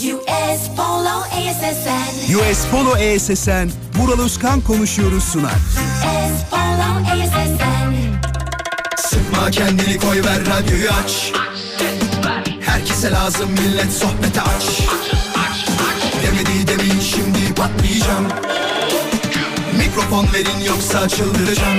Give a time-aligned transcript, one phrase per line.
[0.00, 2.34] US Polo ASSN.
[2.34, 5.52] US Polo ESSN, Vural Özkan konuşuyoruz sunar.
[5.52, 7.92] US Polo ASSN.
[8.96, 11.32] Sıkma kendini koy ver radyoyu aç
[12.60, 14.80] Herkese lazım millet sohbete aç
[16.22, 18.28] Demedi demin şimdi patlayacağım
[19.78, 21.78] Mikrofon verin yoksa çıldıracağım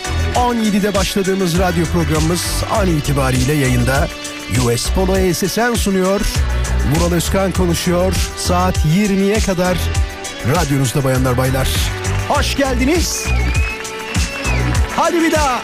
[0.35, 4.07] 17'de başladığımız radyo programımız an itibariyle yayında.
[4.65, 6.21] US Polo SSN sunuyor.
[6.95, 8.13] Vural Özkan konuşuyor.
[8.37, 9.77] Saat 20'ye kadar
[10.55, 11.69] radyonuzda bayanlar baylar.
[12.29, 13.25] Hoş geldiniz.
[14.95, 15.61] Hadi bir daha.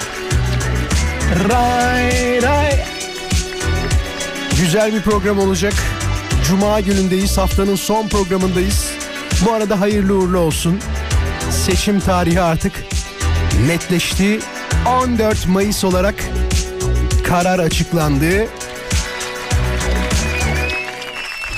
[1.49, 2.72] Ray ray.
[4.59, 5.73] Güzel bir program olacak.
[6.47, 7.38] Cuma günündeyiz.
[7.38, 8.92] Haftanın son programındayız.
[9.45, 10.80] Bu arada hayırlı uğurlu olsun.
[11.66, 12.73] Seçim tarihi artık
[13.67, 14.39] netleşti.
[14.86, 16.16] 14 Mayıs olarak
[17.28, 18.48] karar açıklandı.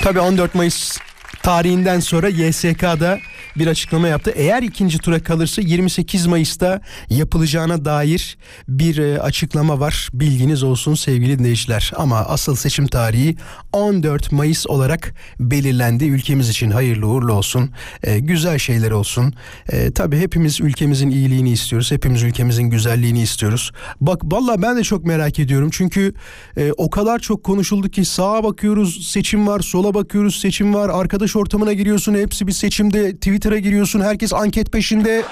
[0.04, 0.98] Tabii 14 Mayıs
[1.42, 3.18] tarihinden sonra YSK'da
[3.56, 4.32] bir açıklama yaptı.
[4.36, 10.08] Eğer ikinci tura kalırsa 28 Mayıs'ta yapılacağına dair bir e, açıklama var.
[10.12, 11.92] Bilginiz olsun sevgili dinleyiciler.
[11.96, 13.36] Ama asıl seçim tarihi
[13.72, 16.04] 14 Mayıs olarak belirlendi.
[16.04, 17.70] Ülkemiz için hayırlı uğurlu olsun.
[18.02, 19.34] E, güzel şeyler olsun.
[19.68, 21.90] E, tabii hepimiz ülkemizin iyiliğini istiyoruz.
[21.92, 23.72] Hepimiz ülkemizin güzelliğini istiyoruz.
[24.00, 25.68] Bak valla ben de çok merak ediyorum.
[25.72, 26.14] Çünkü
[26.56, 30.88] e, o kadar çok konuşuldu ki sağa bakıyoruz seçim var, sola bakıyoruz seçim var.
[30.88, 33.16] Arkadaş ortamına giriyorsun hepsi bir seçimde.
[33.40, 35.22] Twitter'a giriyorsun herkes anket peşinde.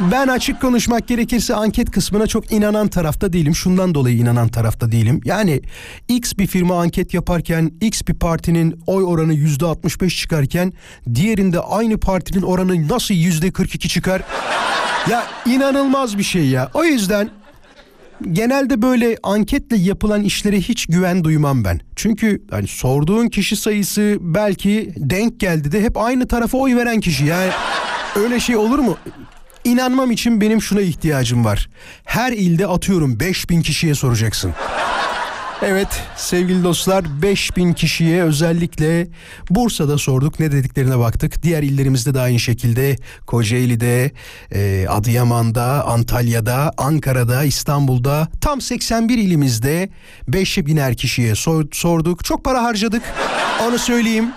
[0.00, 3.54] Ben açık konuşmak gerekirse anket kısmına çok inanan tarafta değilim.
[3.54, 5.20] Şundan dolayı inanan tarafta değilim.
[5.24, 5.60] Yani
[6.08, 10.72] X bir firma anket yaparken X bir partinin oy oranı yüzde 65 çıkarken
[11.14, 14.22] diğerinde aynı partinin oranı nasıl yüzde 42 çıkar?
[15.10, 16.70] Ya inanılmaz bir şey ya.
[16.74, 17.30] O yüzden
[18.32, 21.80] genelde böyle anketle yapılan işlere hiç güven duymam ben.
[21.96, 27.24] Çünkü hani sorduğun kişi sayısı belki denk geldi de hep aynı tarafa oy veren kişi.
[27.24, 27.50] Yani
[28.16, 28.96] öyle şey olur mu?
[29.64, 31.68] İnanmam için benim şuna ihtiyacım var.
[32.04, 34.52] Her ilde atıyorum 5000 kişiye soracaksın.
[35.62, 39.06] Evet sevgili dostlar 5000 kişiye özellikle
[39.50, 41.42] Bursa'da sorduk ne dediklerine baktık.
[41.42, 42.96] Diğer illerimizde de aynı şekilde
[43.26, 44.10] Kocaeli'de,
[44.54, 49.88] e, Adıyaman'da, Antalya'da, Ankara'da, İstanbul'da tam 81 ilimizde
[50.28, 52.24] 5'e biner kişiye sor- sorduk.
[52.24, 53.02] Çok para harcadık
[53.68, 54.28] onu söyleyeyim.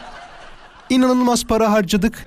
[0.89, 2.25] İnanılmaz para harcadık.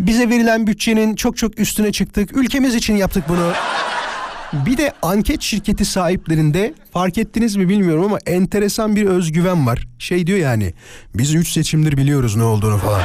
[0.00, 2.36] Bize verilen bütçenin çok çok üstüne çıktık.
[2.36, 3.52] Ülkemiz için yaptık bunu.
[4.52, 9.86] Bir de anket şirketi sahiplerinde fark ettiniz mi bilmiyorum ama enteresan bir özgüven var.
[9.98, 10.74] Şey diyor yani
[11.14, 13.02] biz 3 seçimdir biliyoruz ne olduğunu falan.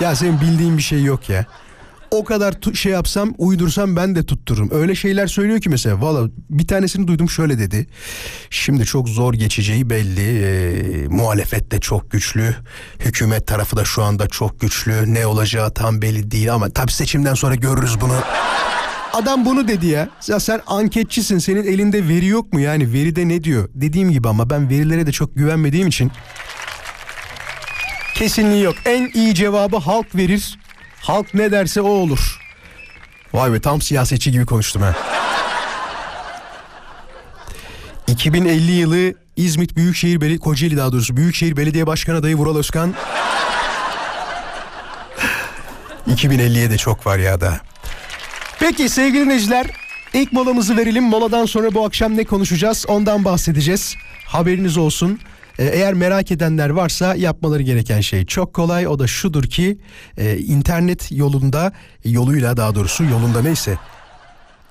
[0.00, 1.46] Ya senin bildiğin bir şey yok ya.
[2.10, 4.70] O kadar şey yapsam uydursam ben de tuttururum.
[4.72, 7.86] Öyle şeyler söylüyor ki mesela valla bir tanesini duydum şöyle dedi.
[8.50, 10.44] Şimdi çok zor geçeceği belli.
[10.44, 12.54] E, muhalefet de çok güçlü.
[13.00, 15.14] Hükümet tarafı da şu anda çok güçlü.
[15.14, 18.14] Ne olacağı tam belli değil ama tabii seçimden sonra görürüz bunu.
[19.12, 20.08] Adam bunu dedi ya.
[20.26, 21.38] Ya sen anketçisin.
[21.38, 22.60] Senin elinde veri yok mu?
[22.60, 23.68] Yani veride ne diyor?
[23.74, 26.12] Dediğim gibi ama ben verilere de çok güvenmediğim için
[28.14, 28.74] kesinliği yok.
[28.84, 30.58] En iyi cevabı halk verir.
[31.00, 32.38] Halk ne derse o olur.
[33.34, 34.94] Vay be tam siyasetçi gibi konuştum ha.
[38.06, 42.94] 2050 yılı İzmit Büyükşehir Belediye Kocaeli daha doğrusu Büyükşehir Belediye Başkanı adayı Vural Özkan
[46.08, 47.60] 2050'ye de çok var ya da.
[48.60, 49.66] Peki sevgili dinleyiciler
[50.14, 51.04] ilk molamızı verelim.
[51.04, 53.96] Moladan sonra bu akşam ne konuşacağız ondan bahsedeceğiz.
[54.26, 55.18] Haberiniz olsun.
[55.58, 58.86] Ee, Eğer merak edenler varsa yapmaları gereken şey çok kolay.
[58.88, 59.78] O da şudur ki
[60.16, 61.72] e, internet yolunda
[62.04, 63.78] yoluyla daha doğrusu yolunda neyse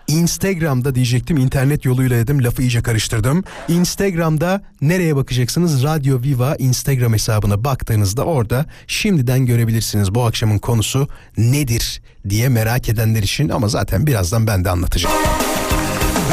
[0.08, 3.44] Instagram'da diyecektim internet yoluyla dedim lafı iyice karıştırdım.
[3.68, 5.84] Instagram'da nereye bakacaksınız?
[5.84, 11.08] Radyo Viva Instagram hesabına baktığınızda orada şimdiden görebilirsiniz bu akşamın konusu
[11.38, 15.16] nedir diye merak edenler için ama zaten birazdan ben de anlatacağım.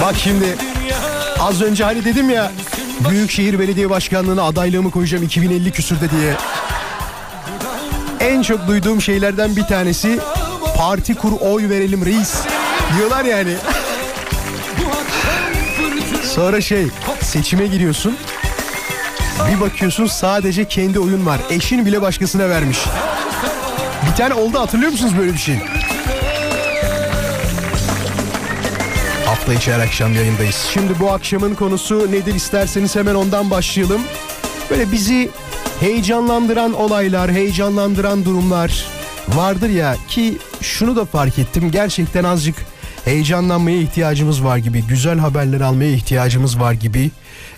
[0.02, 0.56] Bak şimdi
[1.38, 2.52] az önce hani dedim ya
[3.10, 6.36] Büyükşehir Belediye Başkanlığı'na adaylığımı koyacağım 2050 küsürde diye.
[8.20, 10.18] En çok duyduğum şeylerden bir tanesi
[10.76, 12.34] parti kur oy verelim reis
[12.96, 13.54] diyorlar yani.
[16.34, 16.86] Sonra şey
[17.20, 18.16] seçime giriyorsun.
[19.50, 21.40] Bir bakıyorsun sadece kendi oyun var.
[21.50, 22.78] Eşin bile başkasına vermiş.
[24.10, 25.58] Bir tane oldu hatırlıyor musunuz böyle bir şey?
[29.26, 30.68] Hafta içi her akşam yayındayız.
[30.72, 34.00] Şimdi bu akşamın konusu nedir isterseniz hemen ondan başlayalım.
[34.70, 35.30] Böyle bizi
[35.80, 38.86] heyecanlandıran olaylar, heyecanlandıran durumlar
[39.28, 41.70] vardır ya ki şunu da fark ettim.
[41.70, 42.56] Gerçekten azıcık
[43.04, 47.10] heyecanlanmaya ihtiyacımız var gibi, güzel haberler almaya ihtiyacımız var gibi.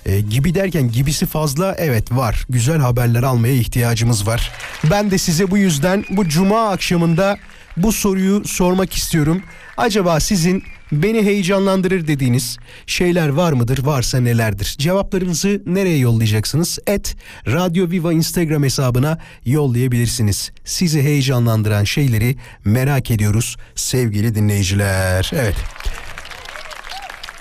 [0.07, 2.45] E, gibi derken gibisi fazla evet var.
[2.49, 4.53] Güzel haberler almaya ihtiyacımız var.
[4.91, 7.39] Ben de size bu yüzden bu cuma akşamında
[7.77, 9.43] bu soruyu sormak istiyorum.
[9.77, 13.85] Acaba sizin beni heyecanlandırır dediğiniz şeyler var mıdır?
[13.85, 14.75] Varsa nelerdir?
[14.79, 16.79] Cevaplarınızı nereye yollayacaksınız?
[16.87, 17.17] Et
[17.47, 20.53] Radyo Viva Instagram hesabına yollayabilirsiniz.
[20.65, 25.31] Sizi heyecanlandıran şeyleri merak ediyoruz sevgili dinleyiciler.
[25.35, 25.57] Evet.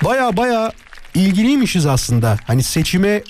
[0.03, 0.71] Baya baya
[1.15, 2.37] ilgiliymişiz aslında.
[2.43, 3.23] Hani seçime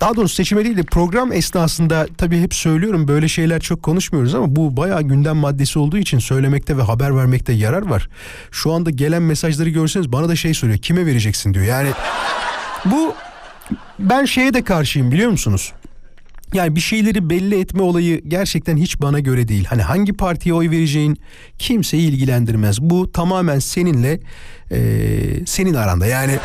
[0.00, 4.56] daha doğrusu seçime değil de program esnasında tabii hep söylüyorum böyle şeyler çok konuşmuyoruz ama
[4.56, 8.08] bu bayağı gündem maddesi olduğu için söylemekte ve haber vermekte yarar var.
[8.50, 11.64] Şu anda gelen mesajları görseniz bana da şey soruyor kime vereceksin diyor.
[11.64, 11.88] Yani
[12.84, 13.14] bu
[13.98, 15.72] ben şeye de karşıyım biliyor musunuz?
[16.54, 19.64] Yani bir şeyleri belli etme olayı gerçekten hiç bana göre değil.
[19.64, 21.16] Hani hangi partiye oy vereceğin
[21.58, 22.80] kimseyi ilgilendirmez.
[22.80, 24.20] Bu tamamen seninle
[24.70, 26.06] eee, senin aranda.
[26.06, 26.38] Yani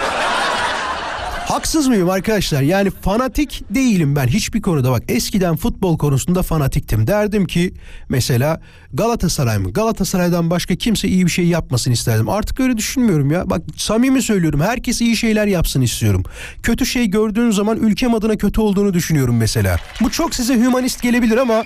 [1.45, 2.61] Haksız mıyım arkadaşlar?
[2.61, 4.91] Yani fanatik değilim ben hiçbir konuda.
[4.91, 7.07] Bak eskiden futbol konusunda fanatiktim.
[7.07, 7.73] Derdim ki
[8.09, 8.61] mesela
[8.93, 9.73] Galatasaray mı?
[9.73, 12.29] Galatasaray'dan başka kimse iyi bir şey yapmasın isterdim.
[12.29, 13.49] Artık öyle düşünmüyorum ya.
[13.49, 14.61] Bak samimi söylüyorum.
[14.61, 16.23] Herkes iyi şeyler yapsın istiyorum.
[16.63, 19.77] Kötü şey gördüğün zaman ülkem adına kötü olduğunu düşünüyorum mesela.
[20.01, 21.63] Bu çok size hümanist gelebilir ama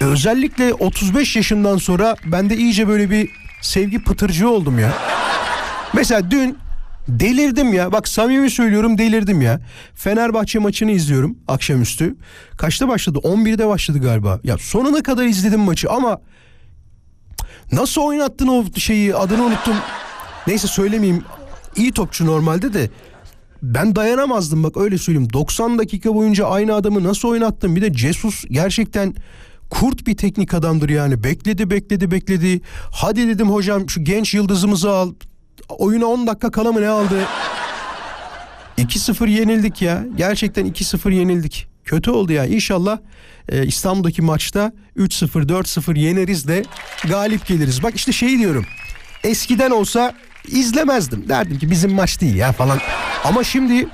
[0.00, 3.28] özellikle 35 yaşından sonra ben de iyice böyle bir
[3.60, 4.92] sevgi pıtırcığı oldum ya.
[5.94, 6.58] Mesela dün
[7.08, 7.92] delirdim ya.
[7.92, 9.60] Bak samimi söylüyorum delirdim ya.
[9.94, 12.16] Fenerbahçe maçını izliyorum akşamüstü.
[12.56, 13.18] Kaçta başladı?
[13.18, 14.40] 11'de başladı galiba.
[14.44, 16.20] Ya sonuna kadar izledim maçı ama
[17.72, 19.76] nasıl oynattın o şeyi adını unuttum.
[20.46, 21.24] Neyse söylemeyeyim.
[21.76, 22.90] İyi topçu normalde de
[23.62, 25.32] ben dayanamazdım bak öyle söyleyeyim.
[25.32, 27.76] 90 dakika boyunca aynı adamı nasıl oynattın?
[27.76, 29.14] Bir de Jesus gerçekten
[29.70, 31.24] kurt bir teknik adamdır yani.
[31.24, 32.60] Bekledi bekledi bekledi.
[32.92, 35.12] Hadi dedim hocam şu genç yıldızımızı al.
[35.68, 37.26] Oyuna 10 dakika kala mı ne aldı?
[38.78, 40.04] 2-0 yenildik ya.
[40.16, 41.66] Gerçekten 2-0 yenildik.
[41.84, 42.46] Kötü oldu ya.
[42.46, 42.98] İnşallah
[43.48, 46.62] e, İstanbul'daki maçta 3-0 4-0 yeneriz de
[47.08, 47.82] galip geliriz.
[47.82, 48.66] Bak işte şey diyorum.
[49.24, 50.14] Eskiden olsa
[50.48, 51.28] izlemezdim.
[51.28, 52.78] Derdim ki bizim maç değil ya falan.
[53.24, 53.88] Ama şimdi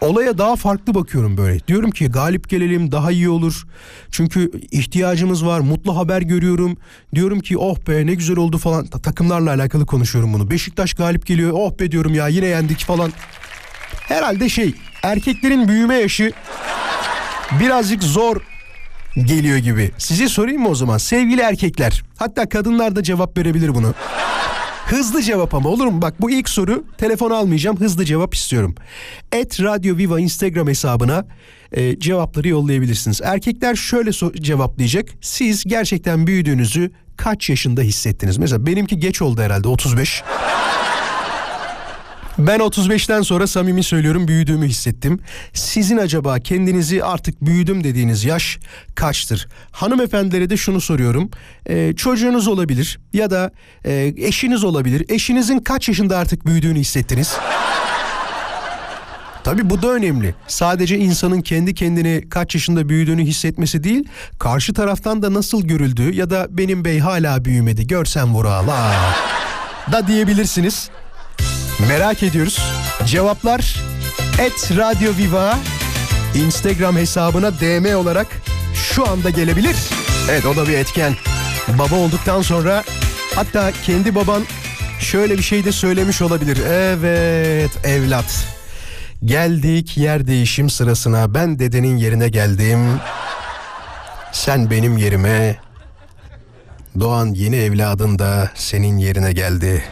[0.00, 1.66] olaya daha farklı bakıyorum böyle.
[1.68, 3.66] Diyorum ki galip gelelim daha iyi olur.
[4.10, 5.60] Çünkü ihtiyacımız var.
[5.60, 6.76] Mutlu haber görüyorum.
[7.14, 8.86] Diyorum ki oh be ne güzel oldu falan.
[8.86, 10.50] Ta- Takımlarla alakalı konuşuyorum bunu.
[10.50, 11.50] Beşiktaş galip geliyor.
[11.54, 13.12] Oh be diyorum ya yine yendik falan.
[14.08, 16.32] Herhalde şey erkeklerin büyüme yaşı
[17.60, 18.36] birazcık zor
[19.16, 19.90] geliyor gibi.
[19.98, 22.02] Size sorayım mı o zaman sevgili erkekler?
[22.18, 23.94] Hatta kadınlar da cevap verebilir bunu.
[24.88, 26.02] Hızlı cevap ama olur mu?
[26.02, 28.74] Bak bu ilk soru telefon almayacağım hızlı cevap istiyorum.
[29.32, 31.26] Et Radyo Viva Instagram hesabına
[31.72, 33.20] e, cevapları yollayabilirsiniz.
[33.24, 35.08] Erkekler şöyle so- cevaplayacak.
[35.20, 38.38] Siz gerçekten büyüdüğünüzü kaç yaşında hissettiniz?
[38.38, 40.22] Mesela benimki geç oldu herhalde 35.
[42.38, 45.20] Ben 35'ten sonra samimi söylüyorum büyüdüğümü hissettim.
[45.52, 48.58] Sizin acaba kendinizi artık büyüdüm dediğiniz yaş
[48.94, 49.48] kaçtır?
[49.70, 51.30] Hanımefendilere de şunu soruyorum.
[51.68, 53.50] Ee, çocuğunuz olabilir ya da
[53.84, 55.04] e, eşiniz olabilir.
[55.08, 57.36] Eşinizin kaç yaşında artık büyüdüğünü hissettiniz?
[59.44, 60.34] Tabii bu da önemli.
[60.46, 64.04] Sadece insanın kendi kendine kaç yaşında büyüdüğünü hissetmesi değil,
[64.38, 69.14] karşı taraftan da nasıl görüldüğü ya da benim bey hala büyümedi görsen vural ha
[69.92, 70.90] da diyebilirsiniz.
[71.86, 72.58] Merak ediyoruz.
[73.06, 73.76] Cevaplar
[74.38, 75.58] et Radyo Viva
[76.34, 78.26] Instagram hesabına DM olarak
[78.74, 79.76] şu anda gelebilir.
[80.30, 81.14] Evet o da bir etken.
[81.68, 82.84] Baba olduktan sonra
[83.34, 84.42] hatta kendi baban
[85.00, 86.58] şöyle bir şey de söylemiş olabilir.
[86.70, 88.46] Evet evlat.
[89.24, 91.34] Geldik yer değişim sırasına.
[91.34, 93.00] Ben dedenin yerine geldim.
[94.32, 95.56] Sen benim yerime.
[97.00, 99.84] Doğan yeni evladın da senin yerine geldi.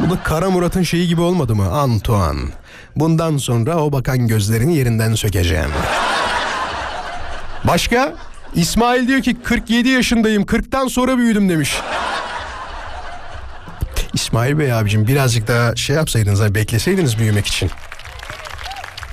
[0.00, 1.70] Bu da Kara Murat'ın şeyi gibi olmadı mı?
[1.70, 2.50] Antoine.
[2.96, 5.70] Bundan sonra o bakan gözlerini yerinden sökeceğim.
[7.64, 8.14] Başka?
[8.54, 11.80] İsmail diyor ki 47 yaşındayım 40'tan sonra büyüdüm demiş.
[14.14, 17.70] İsmail Bey abicim birazcık daha şey yapsaydınız bekleseydiniz büyümek için.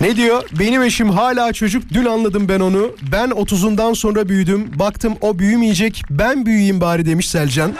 [0.01, 0.43] Ne diyor?
[0.59, 1.83] Benim eşim hala çocuk.
[1.93, 2.91] Dün anladım ben onu.
[3.11, 4.79] Ben 30'undan sonra büyüdüm.
[4.79, 6.03] Baktım o büyümeyecek.
[6.09, 7.73] Ben büyüyeyim bari demiş Selcan.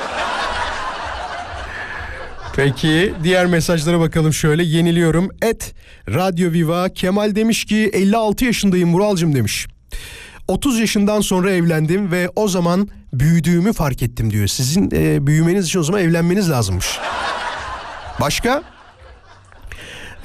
[2.56, 5.30] Peki diğer mesajlara bakalım şöyle yeniliyorum.
[5.42, 5.74] Et
[6.10, 9.68] Radyo Viva Kemal demiş ki 56 yaşındayım Muralcım demiş.
[10.48, 14.48] 30 yaşından sonra evlendim ve o zaman büyüdüğümü fark ettim diyor.
[14.48, 17.00] Sizin e, büyümeniz için o zaman evlenmeniz lazımmış.
[18.22, 18.64] Başka?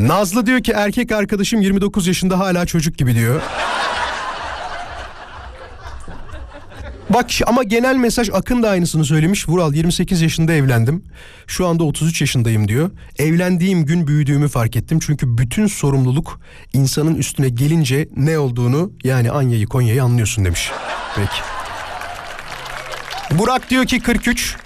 [0.00, 3.42] Nazlı diyor ki erkek arkadaşım 29 yaşında hala çocuk gibi diyor.
[7.10, 9.48] Bak ama genel mesaj Akın da aynısını söylemiş.
[9.48, 11.04] Vural 28 yaşında evlendim.
[11.46, 12.90] Şu anda 33 yaşındayım diyor.
[13.18, 14.98] Evlendiğim gün büyüdüğümü fark ettim.
[15.02, 16.40] Çünkü bütün sorumluluk
[16.72, 20.70] insanın üstüne gelince ne olduğunu yani Anya'yı Konya'yı anlıyorsun demiş.
[21.16, 21.36] Peki.
[23.38, 24.56] Burak diyor ki 43.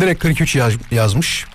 [0.00, 1.46] Direkt 43 yaz- yazmış.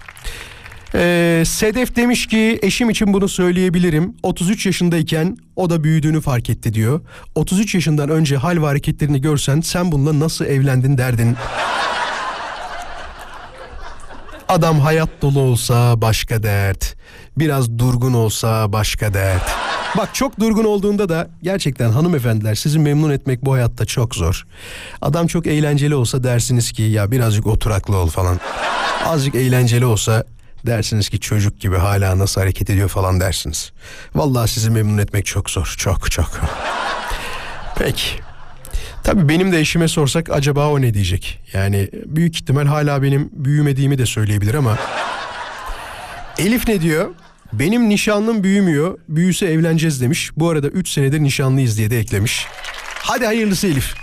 [0.95, 4.15] Ee, Sedef demiş ki eşim için bunu söyleyebilirim.
[4.23, 7.01] 33 yaşındayken o da büyüdüğünü fark etti diyor.
[7.35, 11.35] 33 yaşından önce hal ve hareketlerini görsen sen bununla nasıl evlendin derdin.
[14.47, 16.95] Adam hayat dolu olsa başka dert.
[17.37, 19.49] Biraz durgun olsa başka dert.
[19.97, 24.47] Bak çok durgun olduğunda da gerçekten hanımefendiler sizi memnun etmek bu hayatta çok zor.
[25.01, 28.39] Adam çok eğlenceli olsa dersiniz ki ya birazcık oturaklı ol falan.
[29.05, 30.23] Azıcık eğlenceli olsa
[30.65, 33.71] dersiniz ki çocuk gibi hala nasıl hareket ediyor falan dersiniz.
[34.15, 35.75] Vallahi sizi memnun etmek çok zor.
[35.77, 36.41] Çok çok.
[37.77, 38.05] Peki.
[39.03, 41.39] Tabii benim de eşime sorsak acaba o ne diyecek?
[41.53, 44.77] Yani büyük ihtimal hala benim büyümediğimi de söyleyebilir ama.
[46.37, 47.09] Elif ne diyor?
[47.53, 48.99] Benim nişanlım büyümüyor.
[49.09, 50.31] Büyüse evleneceğiz demiş.
[50.37, 52.47] Bu arada 3 senedir nişanlıyız diye de eklemiş.
[53.03, 53.93] Hadi hayırlısı Elif.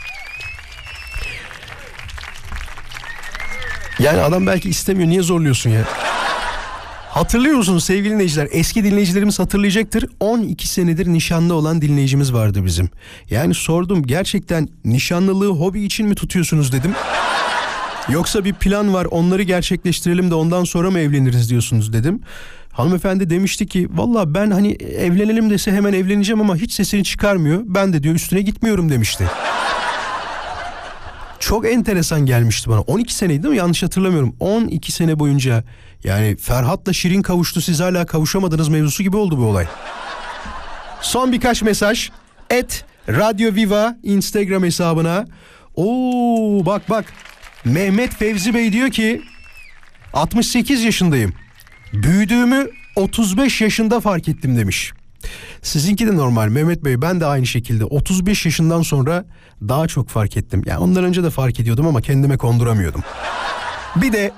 [3.99, 5.09] Yani adam belki istemiyor.
[5.09, 5.85] Niye zorluyorsun ya?
[7.17, 8.49] Hatırlıyor musunuz sevgili dinleyiciler?
[8.53, 10.05] Eski dinleyicilerimiz hatırlayacaktır.
[10.21, 12.91] 12 senedir nişanlı olan dinleyicimiz vardı bizim.
[13.31, 16.93] Yani sordum gerçekten nişanlılığı hobi için mi tutuyorsunuz dedim.
[18.09, 22.21] Yoksa bir plan var onları gerçekleştirelim de ondan sonra mı evleniriz diyorsunuz dedim.
[22.73, 27.63] Hanımefendi demişti ki valla ben hani evlenelim dese hemen evleneceğim ama hiç sesini çıkarmıyor.
[27.67, 29.25] Ben de diyor üstüne gitmiyorum demişti.
[31.41, 32.81] Çok enteresan gelmişti bana.
[32.81, 33.59] 12 seneydi değil mi?
[33.59, 34.37] Yanlış hatırlamıyorum.
[34.41, 35.65] 12 sene boyunca
[36.05, 39.67] yani Ferhat'la Şirin kavuştu siz hala kavuşamadınız mevzusu gibi oldu bu olay.
[41.01, 42.11] Son birkaç mesaj.
[42.51, 45.25] Et Radyo Viva Instagram hesabına.
[45.75, 47.05] Oo bak bak.
[47.65, 49.23] Mehmet Fevzi Bey diyor ki
[50.13, 51.33] 68 yaşındayım.
[51.93, 54.93] Büyüdüğümü 35 yaşında fark ettim demiş.
[55.63, 59.25] Sizinki de normal Mehmet Bey ben de aynı şekilde 35 yaşından sonra
[59.69, 60.63] daha çok fark ettim.
[60.67, 63.03] Yani ondan önce de fark ediyordum ama kendime konduramıyordum.
[63.97, 64.33] Bir de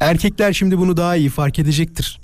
[0.00, 2.20] erkekler şimdi bunu daha iyi fark edecektir.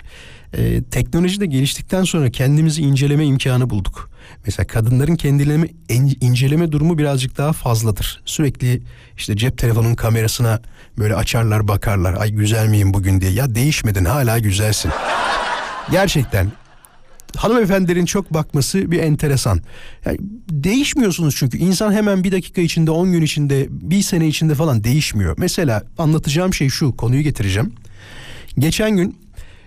[0.57, 4.09] Ee, teknoloji de geliştikten sonra kendimizi inceleme imkanı bulduk.
[4.45, 8.21] Mesela kadınların kendilerini en- inceleme durumu birazcık daha fazladır.
[8.25, 8.81] Sürekli
[9.17, 10.59] işte cep telefonunun kamerasına
[10.97, 12.13] böyle açarlar bakarlar.
[12.13, 13.31] Ay güzel miyim bugün diye.
[13.31, 14.91] Ya değişmedin hala güzelsin.
[15.91, 16.51] Gerçekten
[17.35, 19.61] hanımefendilerin çok bakması bir enteresan.
[20.05, 20.17] Yani
[20.49, 25.35] değişmiyorsunuz çünkü insan hemen bir dakika içinde, 10 gün içinde, bir sene içinde falan değişmiyor.
[25.37, 27.73] Mesela anlatacağım şey şu, konuyu getireceğim.
[28.59, 29.17] Geçen gün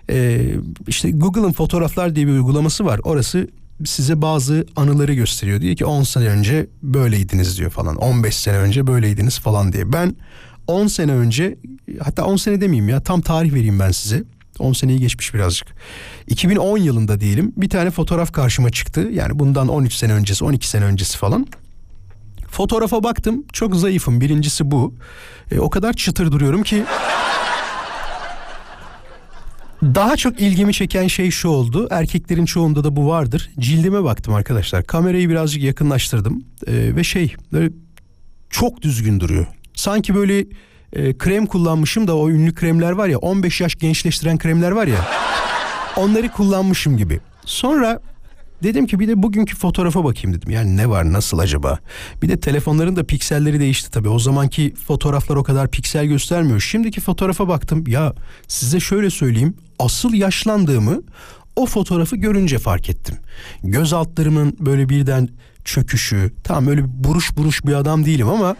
[0.09, 0.47] e,
[0.87, 2.99] işte Google'ın fotoğraflar diye bir uygulaması var.
[3.03, 3.47] Orası
[3.85, 5.61] size bazı anıları gösteriyor.
[5.61, 7.95] Diyor ki 10 sene önce böyleydiniz diyor falan.
[7.95, 9.93] 15 sene önce böyleydiniz falan diye.
[9.93, 10.15] Ben
[10.67, 11.57] 10 sene önce
[11.99, 14.23] hatta 10 sene demeyeyim ya tam tarih vereyim ben size.
[14.59, 15.67] 10 seneyi geçmiş birazcık.
[16.27, 19.09] 2010 yılında diyelim bir tane fotoğraf karşıma çıktı.
[19.11, 21.47] Yani bundan 13 sene öncesi 12 sene öncesi falan.
[22.51, 24.93] Fotoğrafa baktım çok zayıfım birincisi bu.
[25.51, 26.83] E, o kadar çıtır duruyorum ki
[29.83, 31.87] daha çok ilgimi çeken şey şu oldu.
[31.91, 33.49] Erkeklerin çoğunda da bu vardır.
[33.59, 34.83] Cildime baktım arkadaşlar.
[34.83, 36.43] Kamerayı birazcık yakınlaştırdım.
[36.67, 37.71] Ee, ve şey böyle
[38.49, 39.47] çok düzgün duruyor.
[39.73, 40.45] Sanki böyle
[40.93, 45.07] e, krem kullanmışım da o ünlü kremler var ya 15 yaş gençleştiren kremler var ya.
[45.97, 47.19] Onları kullanmışım gibi.
[47.45, 47.99] Sonra
[48.63, 50.51] dedim ki bir de bugünkü fotoğrafa bakayım dedim.
[50.51, 51.79] Yani ne var nasıl acaba?
[52.21, 54.09] Bir de telefonların da pikselleri değişti tabii.
[54.09, 56.59] O zamanki fotoğraflar o kadar piksel göstermiyor.
[56.59, 57.83] Şimdiki fotoğrafa baktım.
[57.87, 58.13] Ya
[58.47, 59.57] size şöyle söyleyeyim.
[59.79, 61.01] Asıl yaşlandığımı
[61.55, 63.17] o fotoğrafı görünce fark ettim.
[63.63, 65.29] Göz altlarımın böyle birden
[65.65, 66.31] çöküşü.
[66.43, 68.55] Tamam öyle buruş buruş bir adam değilim ama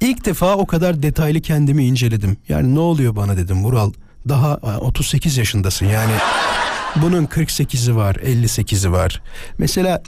[0.00, 2.36] İlk defa o kadar detaylı kendimi inceledim.
[2.48, 3.92] Yani ne oluyor bana dedim Vural.
[4.28, 6.12] Daha e, 38 yaşındasın yani.
[6.96, 9.22] Bunun 48'i var, 58'i var.
[9.58, 10.02] Mesela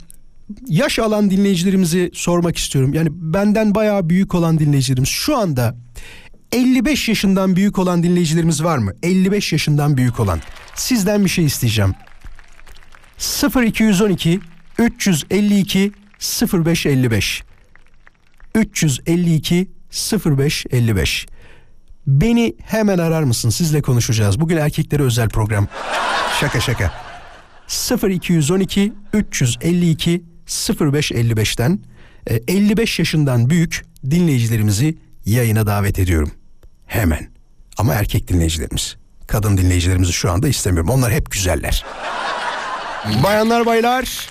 [0.67, 2.93] yaş alan dinleyicilerimizi sormak istiyorum.
[2.93, 5.75] Yani benden bayağı büyük olan dinleyicilerimiz şu anda
[6.51, 8.93] 55 yaşından büyük olan dinleyicilerimiz var mı?
[9.03, 10.39] 55 yaşından büyük olan.
[10.75, 11.93] Sizden bir şey isteyeceğim.
[13.65, 14.39] 0212
[14.77, 15.91] 352
[16.53, 17.43] 0555
[18.55, 21.25] 352 0555
[22.07, 23.49] Beni hemen arar mısın?
[23.49, 24.39] Sizle konuşacağız.
[24.39, 25.67] Bugün erkeklere özel program.
[26.39, 26.91] Şaka şaka.
[28.09, 31.79] 0212 352 0555'ten
[32.27, 36.31] e, 55 yaşından büyük dinleyicilerimizi yayına davet ediyorum.
[36.85, 37.29] Hemen.
[37.77, 38.95] Ama erkek dinleyicilerimiz.
[39.27, 40.89] Kadın dinleyicilerimizi şu anda istemiyorum.
[40.89, 41.85] Onlar hep güzeller.
[43.23, 44.27] Bayanlar baylar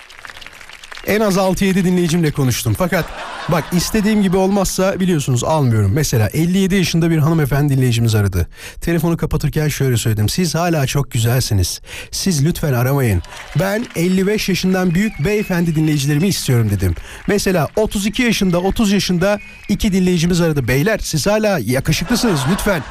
[1.07, 2.75] en az 6-7 dinleyicimle konuştum.
[2.79, 3.05] Fakat
[3.49, 5.93] bak istediğim gibi olmazsa biliyorsunuz almıyorum.
[5.95, 8.49] Mesela 57 yaşında bir hanımefendi dinleyicimiz aradı.
[8.81, 10.29] Telefonu kapatırken şöyle söyledim.
[10.29, 11.81] Siz hala çok güzelsiniz.
[12.11, 13.23] Siz lütfen aramayın.
[13.61, 16.95] Ben 55 yaşından büyük beyefendi dinleyicilerimi istiyorum dedim.
[17.27, 19.39] Mesela 32 yaşında 30 yaşında
[19.69, 20.69] iki dinleyicimiz aradı.
[20.69, 22.83] Beyler siz hala yakışıklısınız lütfen.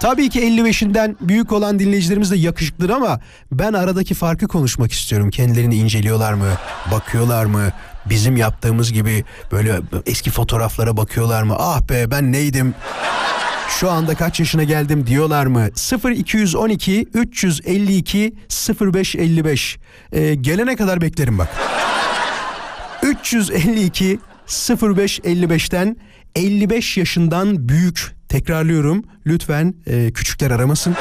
[0.00, 3.20] Tabii ki 55'inden büyük olan dinleyicilerimiz de yakışıklıdır ama
[3.52, 5.30] ben aradaki farkı konuşmak istiyorum.
[5.30, 6.52] Kendilerini inceliyorlar mı?
[6.92, 7.68] Bakıyorlar mı?
[8.06, 11.56] Bizim yaptığımız gibi böyle eski fotoğraflara bakıyorlar mı?
[11.58, 12.74] Ah be ben neydim?
[13.68, 15.68] Şu anda kaç yaşına geldim diyorlar mı?
[16.14, 18.34] 0212 352
[18.80, 19.78] 0555.
[20.12, 21.48] Ee, gelene kadar beklerim bak.
[23.02, 25.96] 352 0555'ten
[26.34, 30.94] 55 yaşından büyük tekrarlıyorum lütfen e, küçükler aramasın.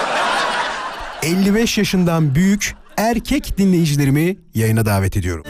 [1.24, 5.44] 55 yaşından büyük erkek dinleyicilerimi yayına davet ediyorum.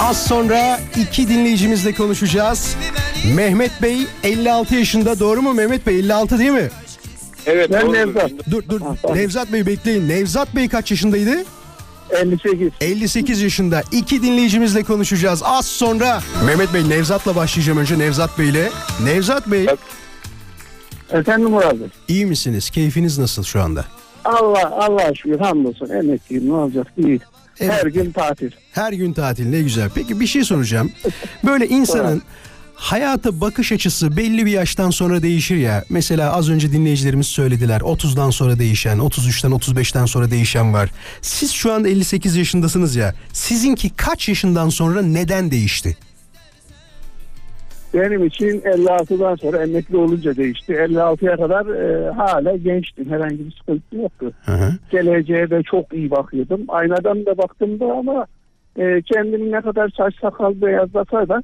[0.00, 2.76] Az sonra iki dinleyicimizle konuşacağız.
[3.34, 6.68] Mehmet Bey 56 yaşında doğru mu Mehmet Bey 56 değil mi?
[7.46, 7.70] Evet.
[7.72, 7.92] Ben.
[7.92, 8.30] Nevzat.
[8.50, 8.80] Dur dur
[9.14, 10.08] Nevzat Bey bekleyin.
[10.08, 11.44] Nevzat Bey kaç yaşındaydı?
[12.14, 12.70] 58.
[12.80, 16.20] 58 yaşında iki dinleyicimizle konuşacağız az sonra.
[16.46, 18.70] Mehmet Bey Nevzat'la başlayacağım önce Nevzat Bey ile.
[19.04, 19.66] Nevzat Bey
[21.10, 21.88] Efendim Murat Bey.
[22.08, 22.70] iyi misiniz?
[22.70, 23.84] Keyfiniz nasıl şu anda?
[24.24, 27.20] Allah Allah şükür hamdolsun emekliyim ne olacak iyi.
[27.60, 27.72] Evet.
[27.72, 28.50] Her gün tatil.
[28.72, 29.90] Her gün tatil ne güzel.
[29.94, 30.92] Peki bir şey soracağım.
[31.44, 32.22] Böyle insanın
[32.84, 35.84] hayata bakış açısı belli bir yaştan sonra değişir ya.
[35.90, 37.80] Mesela az önce dinleyicilerimiz söylediler.
[37.80, 40.90] 30'dan sonra değişen, 33'ten 35'ten sonra değişen var.
[41.20, 43.14] Siz şu anda 58 yaşındasınız ya.
[43.32, 45.96] Sizinki kaç yaşından sonra neden değişti?
[47.94, 50.72] Benim için 56'dan sonra emekli olunca değişti.
[50.72, 53.10] 56'ya kadar e, hala gençtim.
[53.10, 54.32] Herhangi bir sıkıntı yoktu.
[54.44, 54.72] Hı hı.
[54.90, 56.60] Geleceğe de çok iyi bakıyordum.
[56.68, 58.26] Aynadan da baktığımda ama
[58.78, 61.42] e, kendimi ne kadar saç sakal beyazlasa da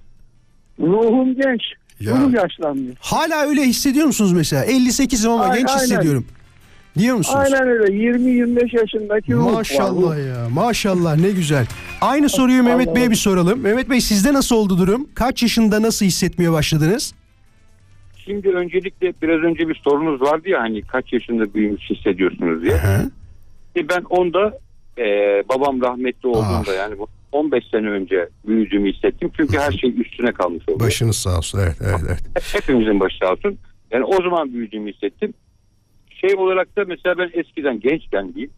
[0.81, 1.63] ruhum genç.
[2.01, 2.13] Ya.
[2.13, 2.95] Ruhum yaşlanmıyor.
[3.01, 4.65] Hala öyle hissediyor musunuz mesela?
[4.65, 5.81] 58'im ama Ay- genç aynen.
[5.83, 6.27] hissediyorum.
[6.99, 7.39] Diyor musunuz?
[7.45, 9.53] Aynen öyle 20-25 yaşındaki ruh var.
[9.53, 11.67] Maşallah ya maşallah ne güzel.
[12.01, 13.61] Aynı soruyu Mehmet Bey'e bir soralım.
[13.61, 15.09] Mehmet Bey sizde nasıl oldu durum?
[15.15, 17.15] Kaç yaşında nasıl hissetmeye başladınız?
[18.25, 22.73] Şimdi öncelikle biraz önce bir sorunuz vardı ya hani kaç yaşında büyümüş hissediyorsunuz diye.
[22.75, 23.11] Hı.
[23.77, 24.59] E ben onda
[24.99, 25.05] e,
[25.49, 26.77] babam rahmetli olduğunda Ah.
[26.79, 29.31] yani bu 15 sene önce büyüdüğümü hissettim.
[29.37, 30.81] Çünkü her şey üstüne kalmış oldu.
[30.81, 31.59] Başınız sağ olsun.
[31.63, 32.21] Evet, evet, evet.
[32.55, 33.59] Hepimizin başı sağ olsun.
[33.91, 35.35] Yani o zaman büyüdüğümü hissettim.
[36.21, 38.51] Şey olarak da mesela ben eskiden gençken değil.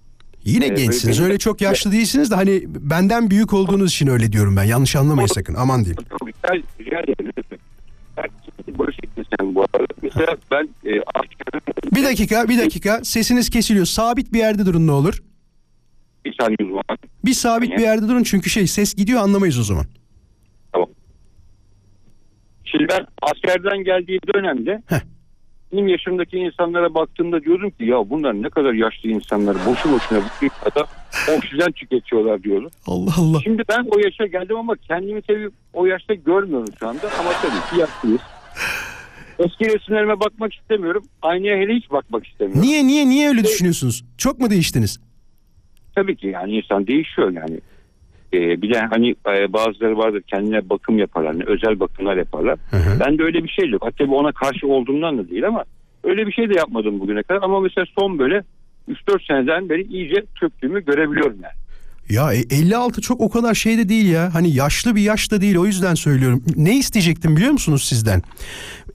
[0.44, 1.20] Yine Evet, gençsiniz.
[1.20, 4.64] Öyle çok yaşlı değilsiniz de hani benden büyük olduğunuz için öyle diyorum ben.
[4.64, 5.54] Yanlış anlamayın sakın.
[5.54, 5.98] Aman diyeyim.
[10.84, 11.00] E,
[11.96, 13.04] Bir dakika, bir dakika.
[13.04, 13.86] Sesiniz kesiliyor.
[13.86, 15.22] Sabit bir yerde durun ne olur.
[16.24, 16.82] Bir saniye uzman.
[17.24, 19.84] Bir sabit bir yerde durun çünkü şey ses gidiyor anlamayız o zaman.
[20.72, 20.88] Tamam.
[22.64, 25.00] Şimdi ben askerden geldiği dönemde Heh.
[25.72, 30.48] benim yaşımdaki insanlara baktığımda diyordum ki ya bunlar ne kadar yaşlı insanlar boşu boşuna bu
[30.64, 30.86] kadar
[31.36, 32.70] oksijen tüketiyorlar diyordum.
[32.86, 33.38] Allah Allah.
[33.44, 37.70] Şimdi ben o yaşa geldim ama kendimi tabii o yaşta görmüyorum şu anda ama tabii
[37.76, 38.20] ki yaşlıyız.
[39.38, 41.04] Eski resimlerime bakmak istemiyorum.
[41.22, 42.62] Aynaya hele hiç bakmak istemiyorum.
[42.62, 44.04] Niye niye niye öyle düşünüyorsunuz?
[44.18, 45.00] Çok mu değiştiniz?
[45.94, 47.60] Tabii ki yani insan değişiyor yani.
[48.32, 51.32] Ee, bir de hani e, bazıları vardır kendine bakım yaparlar.
[51.32, 52.58] hani özel bakımlar yaparlar.
[52.70, 53.00] hı.
[53.06, 53.82] Ben de öyle bir şey yok.
[53.84, 55.64] Hatta ona karşı olduğumdan da değil ama
[56.04, 57.42] öyle bir şey de yapmadım bugüne kadar.
[57.42, 58.42] Ama mesela son böyle
[58.88, 61.62] 3-4 seneden beri iyice çöktüğümü görebiliyorum yani.
[62.08, 64.34] Ya e, 56 çok o kadar şey de değil ya.
[64.34, 66.44] Hani yaşlı bir yaş da değil o yüzden söylüyorum.
[66.56, 68.22] Ne isteyecektim biliyor musunuz sizden?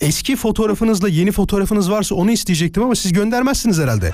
[0.02, 4.14] Eski fotoğrafınızla yeni fotoğrafınız varsa onu isteyecektim ama siz göndermezsiniz herhalde.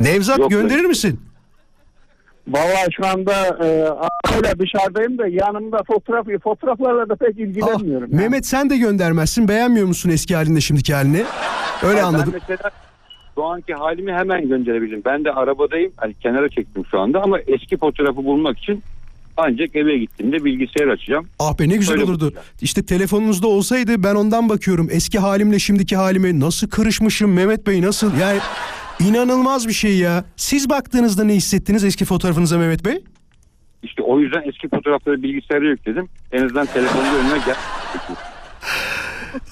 [0.00, 1.20] Nevzat Yok, gönderir misin?
[2.48, 3.32] Vallahi şu anda
[3.64, 3.66] e,
[4.36, 8.08] öyle dışarıdayım da yanımda fotoğraf fotoğraflarla da pek Ah, ilgilenmiyorum.
[8.12, 8.22] yani.
[8.22, 9.48] Mehmet sen de göndermezsin.
[9.48, 11.22] Beğenmiyor musun eski halinde şimdiki halini?
[11.82, 12.32] Öyle Ben anladım.
[12.48, 12.70] mesela
[13.34, 15.02] şu anki halimi hemen gönderebilirim.
[15.04, 15.92] Ben de arabadayım.
[15.96, 18.82] Hani kenara çektim şu anda ama eski fotoğrafı bulmak için
[19.36, 21.26] ancak eve gittiğimde bilgisayar açacağım.
[21.38, 22.24] Ah be ne güzel Öyle olurdu.
[22.24, 22.46] bakacağım.
[22.60, 24.88] İşte telefonunuzda olsaydı ben ondan bakıyorum.
[24.92, 28.16] Eski halimle şimdiki halime nasıl kırışmışım Mehmet Bey nasıl?
[28.20, 28.38] Yani
[29.00, 30.24] inanılmaz bir şey ya.
[30.36, 33.04] Siz baktığınızda ne hissettiniz eski fotoğrafınıza Mehmet Bey?
[33.82, 36.08] İşte o yüzden eski fotoğrafları bilgisayara yükledim.
[36.32, 37.56] En azından telefonun önüme gel.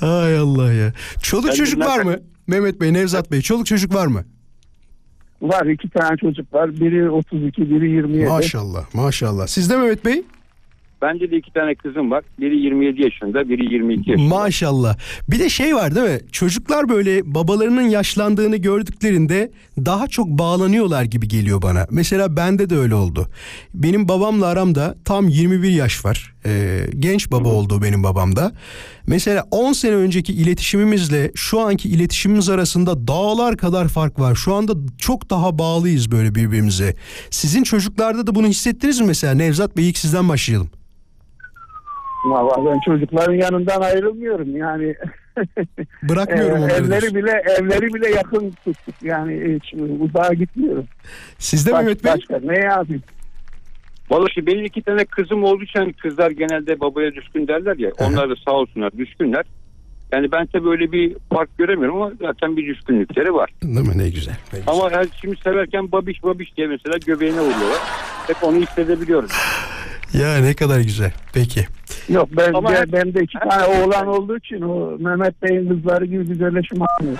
[0.00, 0.92] Ay Allah ya.
[1.22, 2.16] Çoluk Ben çocuk var mı?
[2.46, 4.24] Mehmet Bey, Nevzat Bey çoluk çocuk var mı?
[5.42, 6.80] Var iki tane çocuk var.
[6.80, 8.28] Biri 32, biri 27.
[8.28, 9.46] Maşallah maşallah.
[9.46, 10.22] Sizde Mehmet Bey?
[11.02, 12.24] Bence de iki tane kızım var.
[12.40, 14.34] Biri 27 yaşında, biri 22 yaşında.
[14.34, 14.96] Maşallah.
[15.30, 16.20] Bir de şey var değil mi?
[16.32, 21.86] Çocuklar böyle babalarının yaşlandığını gördüklerinde daha çok bağlanıyorlar gibi geliyor bana.
[21.90, 23.28] Mesela bende de öyle oldu.
[23.74, 26.34] Benim babamla aramda tam 21 yaş var.
[26.46, 28.52] Ee, genç baba oldu benim babamda.
[29.06, 34.34] Mesela 10 sene önceki iletişimimizle şu anki iletişimimiz arasında dağlar kadar fark var.
[34.34, 36.96] Şu anda çok daha bağlıyız böyle birbirimize.
[37.30, 39.34] Sizin çocuklarda da bunu hissettiniz mi mesela?
[39.34, 40.70] Nevzat Bey ilk sizden başlayalım.
[42.30, 44.56] Vallahi ben çocukların yanından ayrılmıyorum.
[44.56, 44.94] Yani
[46.02, 46.72] Bırakmıyorum e, onları.
[46.72, 47.14] evleri diyorsun.
[47.14, 48.94] bile evleri bile yakın tuttuk.
[49.02, 50.84] Yani hiç uzağa gitmiyorum.
[51.38, 52.12] Sizde Baş- Mehmet Bey?
[52.12, 53.02] başka ne yapayım?
[54.10, 57.90] Vallahi benim iki tane kızım olduğu için kızlar genelde babaya düşkün derler ya.
[57.98, 59.44] Onlar da sağ olsunlar düşkünler.
[60.12, 63.50] Yani ben tabii böyle bir fark göremiyorum ama zaten bir düşkünlükleri var.
[63.62, 63.98] Değil mi?
[63.98, 64.34] Ne güzel.
[64.52, 64.74] Ne güzel.
[64.74, 67.80] Ama her şimdi severken babiş babiş diye mesela göbeğine vuruyorlar.
[68.26, 69.28] Hep onu hissedebiliyorum.
[70.14, 71.12] Ya ne kadar güzel.
[71.34, 71.66] Peki.
[72.08, 75.68] Yok ben Ama ben, her- ben de iki tane oğlan olduğu için o Mehmet Bey'in
[75.68, 77.16] kızları gibi güzelleşim yapmıyor.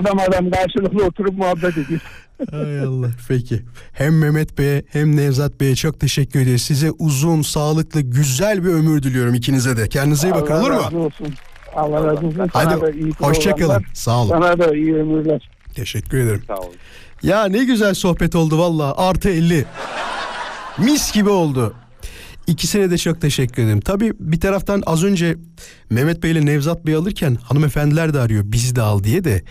[0.00, 2.00] Adam adam karşılıklı oturup muhabbet ediyor.
[2.50, 3.06] Hay Allah.
[3.28, 3.62] Peki.
[3.92, 6.62] Hem Mehmet Bey'e hem Nevzat Bey'e çok teşekkür ederiz.
[6.62, 9.88] Size uzun, sağlıklı, güzel bir ömür diliyorum ikinize de.
[9.88, 11.04] Kendinize iyi bakın Allah olur razı mu?
[11.04, 11.28] olsun.
[11.74, 12.50] Allah razı olsun.
[12.52, 13.56] Sana da Hadi iyi hoşça kalın.
[13.60, 13.84] programlar.
[13.94, 14.28] Sağ olun.
[14.28, 15.50] Sana da iyi ömürler.
[15.74, 16.42] Teşekkür ederim.
[16.46, 16.74] Sağ olun.
[17.22, 18.94] Ya ne güzel sohbet oldu valla.
[18.96, 19.64] Artı 50.
[20.78, 21.74] Mis gibi oldu.
[22.46, 23.80] İkisine de çok teşekkür ederim.
[23.80, 25.36] Tabii bir taraftan az önce
[25.90, 29.42] Mehmet Bey ile Nevzat Bey alırken hanımefendiler de arıyor bizi de al diye de.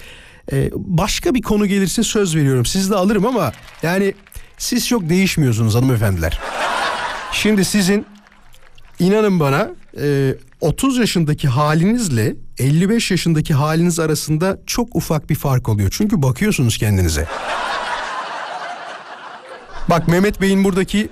[0.51, 2.65] Ee, başka bir konu gelirse söz veriyorum.
[2.65, 3.51] Sizi de alırım ama
[3.83, 4.13] yani
[4.57, 6.39] siz çok değişmiyorsunuz hanımefendiler.
[7.31, 8.05] Şimdi sizin
[8.99, 9.69] inanın bana
[10.01, 15.89] e, 30 yaşındaki halinizle 55 yaşındaki haliniz arasında çok ufak bir fark oluyor.
[15.97, 17.27] Çünkü bakıyorsunuz kendinize.
[19.89, 21.09] Bak Mehmet Bey'in buradaki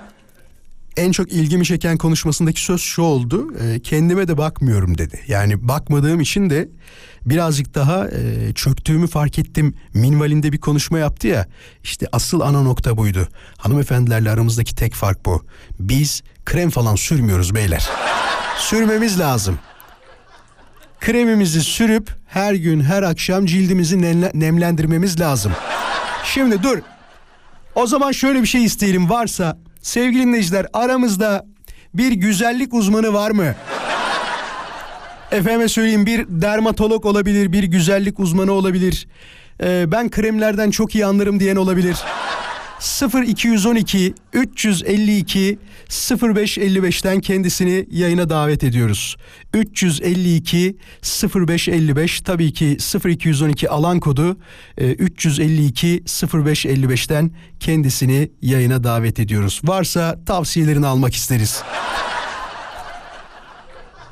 [1.00, 3.48] en çok ilgimi çeken konuşmasındaki söz şu oldu.
[3.64, 5.20] e, kendime de bakmıyorum dedi.
[5.28, 6.70] Yani bakmadığım için de
[7.26, 9.74] birazcık daha e, çöktüğümü fark ettim.
[9.94, 11.48] Minvalinde bir konuşma yaptı ya.
[11.84, 13.28] İşte asıl ana nokta buydu.
[13.58, 15.46] Hanımefendilerle aramızdaki tek fark bu.
[15.80, 17.90] Biz krem falan sürmüyoruz beyler.
[18.58, 19.60] Sürmemiz lazım.
[21.00, 25.52] Kremimizi sürüp her gün her akşam cildimizi nemle- nemlendirmemiz lazım.
[26.34, 26.78] Şimdi dur.
[27.76, 31.46] O zaman şöyle bir şey isteyelim varsa sevgili dinleyiciler aramızda
[31.94, 33.56] bir güzellik uzmanı var mı?
[35.32, 39.08] Efendime söyleyeyim bir dermatolog olabilir, bir güzellik uzmanı olabilir.
[39.64, 41.98] Ee, ben kremlerden çok iyi anlarım diyen olabilir.
[42.80, 45.58] 0212 352
[45.90, 49.16] 0555'ten kendisini yayına davet ediyoruz.
[49.54, 50.78] 352
[51.36, 54.38] 0555 tabii ki 0212 alan kodu
[54.78, 59.62] e, 352 0555'ten kendisini yayına davet ediyoruz.
[59.64, 61.64] Varsa tavsiyelerini almak isteriz.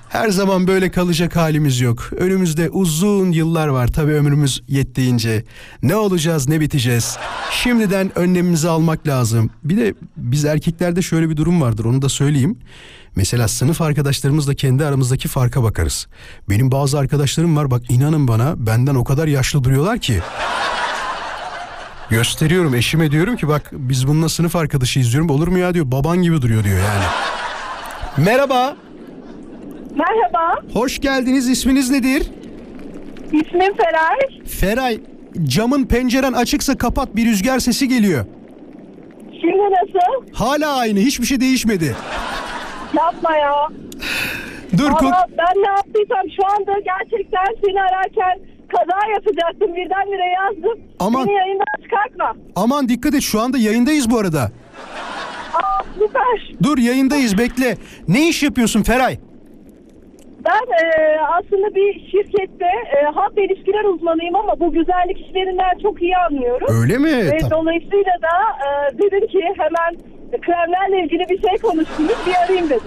[0.10, 2.10] Her zaman böyle kalacak halimiz yok.
[2.18, 5.44] Önümüzde uzun yıllar var tabii ömrümüz yettiğince.
[5.84, 7.18] Ne olacağız ne biteceğiz.
[7.52, 9.50] Şimdiden önlemimizi almak lazım.
[9.64, 12.60] Bir de biz erkeklerde şöyle bir durum vardır onu da söyleyeyim.
[13.16, 16.08] Mesela sınıf arkadaşlarımızla kendi aramızdaki farka bakarız.
[16.50, 20.22] Benim bazı arkadaşlarım var bak inanın bana benden o kadar yaşlı duruyorlar ki.
[22.10, 25.30] Gösteriyorum eşime diyorum ki bak biz bununla sınıf arkadaşıyız diyorum.
[25.30, 27.06] Olur mu ya diyor baban gibi duruyor diyor yani.
[28.18, 28.87] Merhaba.
[29.98, 31.50] Merhaba, Hoş geldiniz.
[31.50, 32.24] İsminiz nedir?
[33.32, 34.44] ismim Feray.
[34.60, 35.00] Feray.
[35.44, 38.26] Camın penceren açıksa kapat bir rüzgar sesi geliyor.
[39.42, 40.34] Şimdi nasıl?
[40.34, 41.00] Hala aynı.
[41.00, 41.96] Hiçbir şey değişmedi.
[42.98, 43.54] Yapma ya.
[44.78, 49.76] Dur ko- Valla ben ne yaptıysam şu anda gerçekten seni ararken kaza yapacaktım.
[49.76, 50.80] Birdenbire yazdım.
[51.00, 51.28] Aman.
[51.28, 52.34] Beni yayından çıkartma.
[52.56, 54.52] Aman dikkat et şu anda yayındayız bu arada.
[55.54, 56.56] Aa süper.
[56.64, 57.78] Dur yayındayız bekle.
[58.08, 59.18] Ne iş yapıyorsun Feray?
[60.48, 62.66] Ben e, aslında bir şirkette
[62.98, 66.68] e, halk ilişkiler uzmanıyım ama bu güzellik işlerinden çok iyi anlıyorum.
[66.82, 67.32] Öyle mi?
[67.32, 72.70] Ve Ta- dolayısıyla da e, dedim ki hemen kremlerle ilgili bir şey konuştunuz bir arayayım
[72.70, 72.82] dedim.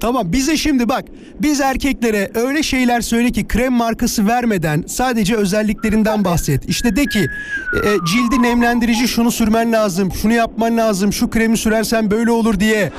[0.00, 1.04] Tamam bize şimdi bak
[1.40, 6.68] biz erkeklere öyle şeyler söyle ki krem markası vermeden sadece özelliklerinden bahset.
[6.68, 7.26] İşte de ki
[7.84, 12.90] e, cildi nemlendirici şunu sürmen lazım, şunu yapman lazım, şu kremi sürersen böyle olur diye.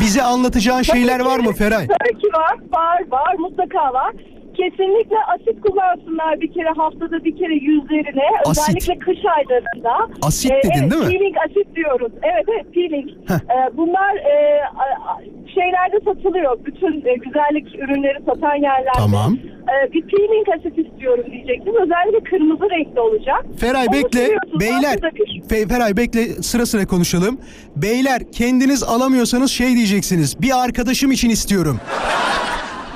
[0.00, 1.86] Bize anlatacağın şeyler var mı Feray?
[1.86, 4.12] Tabii ki var, var, var, mutlaka var.
[4.56, 8.28] Kesinlikle asit kullansınlar bir kere haftada bir kere yüzlerine.
[8.46, 8.68] Asit.
[8.68, 9.94] Özellikle kış aylarında.
[10.22, 11.08] Asit Ee, dedin evet, değil mi?
[11.08, 12.12] Peeling asit diyoruz.
[12.22, 13.08] Evet evet peeling.
[13.30, 14.34] Ee, bunlar e,
[15.54, 16.58] şeylerde satılıyor.
[16.64, 18.98] Bütün e, güzellik ürünleri satan yerlerde.
[18.98, 19.38] Tamam.
[19.72, 21.74] e, bir peeling asit istiyorum diyecektim.
[21.82, 23.44] Özellikle kırmızı renkli olacak.
[23.60, 24.28] Feray Onu bekle.
[24.60, 24.96] Beyler.
[25.50, 27.40] Fe- Feray bekle sıra sıra konuşalım.
[27.76, 30.42] Beyler kendiniz alamıyorsanız şey diyeceksiniz.
[30.42, 31.80] Bir arkadaşım için istiyorum.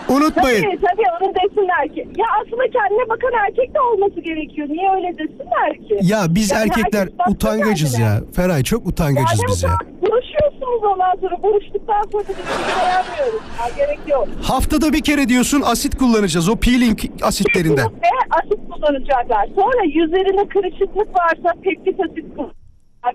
[0.09, 0.63] Unutmayın.
[0.63, 2.09] Tabii tabii onu desinler ki.
[2.17, 4.69] Ya aslında kendine bakan erkek de olması gerekiyor.
[4.69, 5.99] Niye öyle desinler ki?
[6.03, 8.09] Ya biz Yani erkekler utangacız kendine.
[8.09, 8.21] ya.
[8.37, 9.71] Feray çok utangacız Yani biz ya.
[10.03, 11.43] Buluşuyorsunuz ondan sonra.
[11.43, 13.41] Buluştuktan sonra birbirimizi beğenmiyoruz.
[13.61, 14.29] Ya gerek yok.
[14.43, 16.49] Haftada bir kere diyorsun asit kullanacağız.
[16.49, 17.77] O peeling asitlerinden.
[17.89, 19.47] Kesinlikle asit kullanacaklar.
[19.55, 22.66] Sonra yüzlerinde kırışıklık varsa peptit asit kullanacaklar.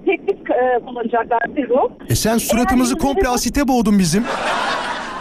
[0.06, 1.91] Peptit e, kullanacaklar serum.
[2.10, 4.23] E sen suratımızı Eğer komple asite boğdun bizim.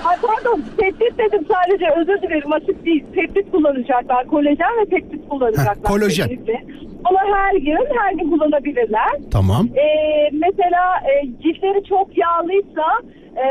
[0.05, 3.05] Ay pardon peptit dedim sadece özür dilerim asit değil.
[3.15, 4.27] Peptit kullanacaklar.
[4.27, 5.77] Kolajen ve peptit kullanacaklar.
[5.77, 6.29] Heh, kolajen.
[6.29, 6.65] kesinlikle.
[7.11, 9.11] Onu her gün her gün kullanabilirler.
[9.33, 9.69] Tamam.
[9.77, 12.87] Ee, mesela e, ciltleri çok yağlıysa
[13.37, 13.45] e,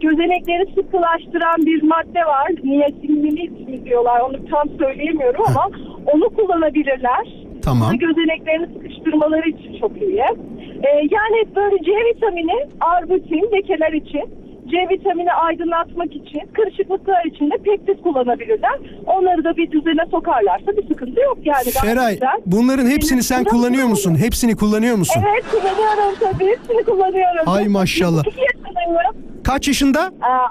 [0.00, 2.48] gözenekleri sıkılaştıran bir madde var.
[2.64, 5.70] Niacinamid mi diyorlar onu tam söyleyemiyorum ama
[6.12, 7.26] onu kullanabilirler.
[7.64, 7.94] Tamam.
[7.94, 10.18] Bu Gözeneklerini sıkıştırmaları için çok iyi.
[10.18, 14.42] Ee, yani böyle C vitamini, arbutin lekeler için.
[14.70, 18.78] C vitamini aydınlatmak için, kırışıklıklar için de pektin kullanabilirler.
[19.06, 21.70] Onları da bir düzene sokarlarsa bir sıkıntı yok yani.
[21.82, 22.40] Feray güzel.
[22.46, 24.16] bunların hepsini sen kullanıyor musun?
[24.18, 25.22] Hepsini kullanıyor musun?
[25.32, 26.46] Evet kullanıyorum tabii.
[26.50, 27.44] Hepsini kullanıyorum.
[27.46, 28.22] Ay maşallah.
[28.24, 29.42] 42 yaşındayım.
[29.44, 30.00] Kaç yaşında?
[30.00, 30.48] Aa,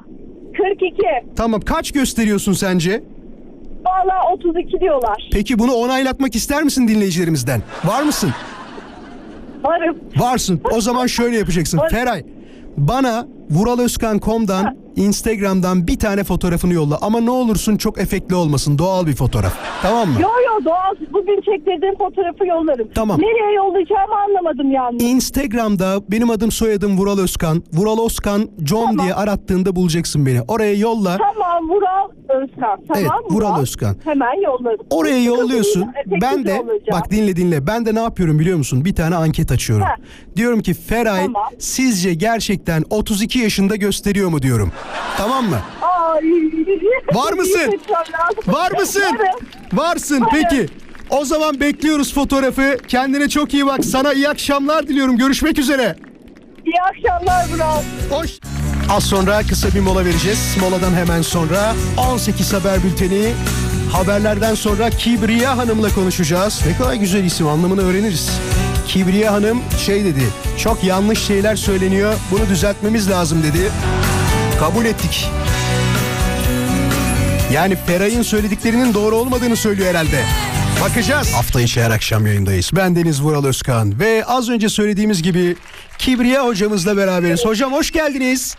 [0.57, 0.97] 42.
[1.35, 3.03] Tamam kaç gösteriyorsun sence?
[3.85, 5.29] Valla 32 diyorlar.
[5.31, 7.61] Peki bunu onaylatmak ister misin dinleyicilerimizden?
[7.85, 8.31] Var mısın?
[9.63, 9.97] Varım.
[10.17, 10.61] Varsın.
[10.73, 11.77] O zaman şöyle yapacaksın.
[11.77, 11.89] Var.
[11.89, 12.23] Feray
[12.77, 16.97] bana vuraloskan.com'dan Instagram'dan bir tane fotoğrafını yolla.
[17.01, 18.77] Ama ne olursun çok efektli olmasın.
[18.77, 19.53] Doğal bir fotoğraf.
[19.81, 20.21] Tamam mı?
[20.21, 21.13] Yo yo doğal.
[21.13, 22.87] Bugün çektirdiğim fotoğrafı yollarım.
[22.95, 23.19] Tamam.
[23.21, 25.03] Nereye yollayacağımı anlamadım yalnız.
[25.03, 27.63] Instagram'da benim adım soyadım Vural Özkan.
[27.73, 28.99] Vural Özkan com Tamam.
[28.99, 30.41] diye arattığında bulacaksın beni.
[30.47, 31.17] Oraya yolla.
[31.17, 32.09] Tamam Vural
[32.41, 32.79] Özkan.
[32.87, 33.95] Tamam Evet, Vural Özkan.
[34.03, 34.79] Hemen yollarım.
[34.89, 35.81] Oraya yolluyorsun.
[35.81, 36.91] Efektif Ben de yollayacağım.
[36.91, 37.67] bak dinle dinle.
[37.67, 38.85] Ben de ne yapıyorum biliyor musun?
[38.85, 39.85] Bir tane anket açıyorum.
[39.85, 39.95] Ha.
[40.35, 41.43] Diyorum ki Feray Tamam.
[41.59, 44.71] sizce gerçekten 32 yaşında gösteriyor mu diyorum.
[45.17, 45.59] Tamam mı?
[45.81, 46.23] Ay.
[47.13, 47.79] Var mısın?
[48.47, 49.17] Var mısın?
[49.73, 50.23] Varsın.
[50.31, 50.65] Peki.
[51.09, 52.77] O zaman bekliyoruz fotoğrafı.
[52.87, 53.85] Kendine çok iyi bak.
[53.85, 55.17] Sana iyi akşamlar diliyorum.
[55.17, 55.95] Görüşmek üzere.
[56.65, 57.81] İyi akşamlar Vural.
[58.09, 58.29] Hoş.
[58.91, 60.57] Az sonra kısa bir mola vereceğiz.
[60.61, 61.73] Moladan hemen sonra
[62.13, 63.33] 18 haber bülteni.
[63.93, 66.61] Haberlerden sonra Kibriye Hanım'la konuşacağız.
[66.67, 68.39] Ne kadar güzel isim anlamını öğreniriz.
[68.93, 70.21] Kibriye Hanım şey dedi.
[70.57, 72.13] Çok yanlış şeyler söyleniyor.
[72.31, 73.71] Bunu düzeltmemiz lazım dedi.
[74.59, 75.29] Kabul ettik.
[77.53, 80.23] Yani Feray'ın söylediklerinin doğru olmadığını söylüyor herhalde.
[80.81, 81.33] Bakacağız.
[81.33, 82.71] Hafta içi her akşam yayındayız.
[82.75, 85.55] Ben Deniz Vural Özkan ve az önce söylediğimiz gibi
[85.97, 87.45] Kibriye hocamızla beraberiz.
[87.45, 88.55] Hocam hoş geldiniz.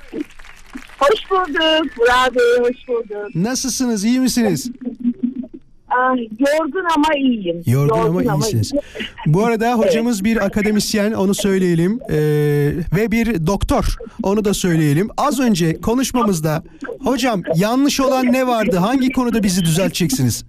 [0.99, 1.99] Hoş bulduk.
[1.99, 3.35] Vural Bey hoş bulduk.
[3.35, 4.05] Nasılsınız?
[4.05, 4.71] iyi misiniz?
[5.99, 7.63] Ah, yorgun ama iyiyim.
[7.67, 8.73] Yorgun ama iyisiniz.
[9.27, 12.17] Bu arada hocamız bir akademisyen onu söyleyelim Ee,
[12.97, 15.09] ve bir doktor onu da söyleyelim.
[15.17, 16.63] Az önce konuşmamızda
[17.05, 18.77] hocam yanlış olan ne vardı?
[18.77, 20.45] Hangi konuda bizi düzelteceksiniz?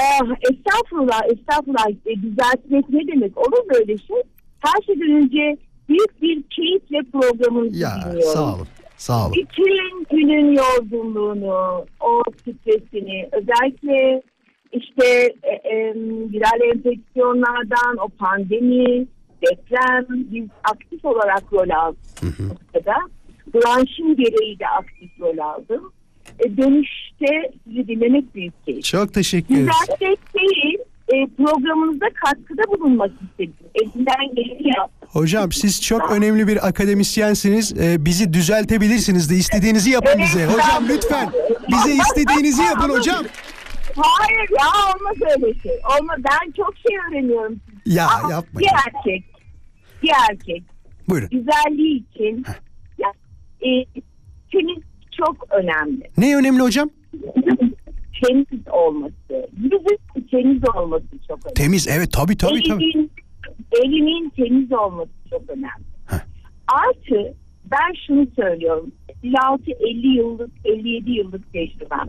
[0.00, 1.86] Ah, estağfurullah, estağfurullah.
[2.06, 3.38] E, düzeltmek ne demek?
[3.38, 4.16] Olur böyle şey.
[4.60, 5.56] Her şeyden önce
[5.88, 8.32] büyük bir keyifle programınızı Ya dinliyorum.
[8.32, 8.66] sağ olun.
[8.96, 9.32] Sağ olun.
[9.36, 14.22] Bütün günün yorgunluğunu, o stresini, özellikle
[14.72, 15.94] işte e, e,
[16.32, 19.06] viral enfeksiyonlardan, o pandemi,
[19.42, 22.00] deprem, biz aktif olarak rol aldık.
[22.52, 22.94] Ortada.
[23.54, 25.92] Branşım gereği de aktif rol aldım.
[26.38, 28.84] E, dönüşte sizi dinlemek büyük keyif.
[28.84, 29.68] Çok teşekkür ederiz.
[29.82, 30.78] Düzeltmek değil,
[31.14, 33.54] e, programınıza katkıda bulunmak istedim.
[33.74, 35.08] Elinden geleni yaptım.
[35.08, 37.74] Hocam siz çok önemli bir akademisyensiniz.
[37.80, 40.48] Ee, bizi düzeltebilirsiniz de istediğinizi yapın Evet, bize.
[40.48, 41.30] ben- Hocam lütfen
[41.68, 43.24] bize istediğinizi yapın hocam.
[43.96, 45.72] Hayır ya olmaz öyle şey.
[45.72, 46.18] Olmaz.
[46.18, 47.60] Ben çok şey öğreniyorum.
[47.86, 48.68] Ya Ama yapmayın.
[48.70, 49.24] Bir erkek,
[50.02, 50.62] bir erkek
[51.08, 51.28] Buyurun.
[51.28, 52.44] güzelliği için
[52.98, 53.08] ya,
[53.60, 53.68] e,
[54.52, 54.78] temiz
[55.26, 56.10] çok önemli.
[56.18, 56.90] Ne önemli hocam?
[58.22, 61.54] Temiz olması, yüzün temiz olması çok önemli.
[61.54, 62.84] Temiz evet tabii tabii tabii.
[62.84, 63.10] Elinin,
[63.84, 65.84] elinin temiz olması çok önemli.
[66.06, 66.18] Heh.
[66.68, 68.92] Artı ben şunu söylüyorum.
[69.24, 72.08] 56-50 yıllık, 57 yıllık tecrübem.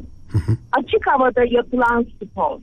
[0.71, 2.59] Açık havada yapılan spor.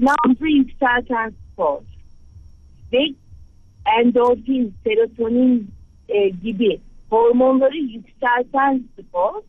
[0.00, 1.80] Nabzı yükselten spor.
[2.92, 3.04] Ve
[4.00, 5.70] endorfin, serotonin
[6.08, 9.42] e, gibi hormonları yükselten spor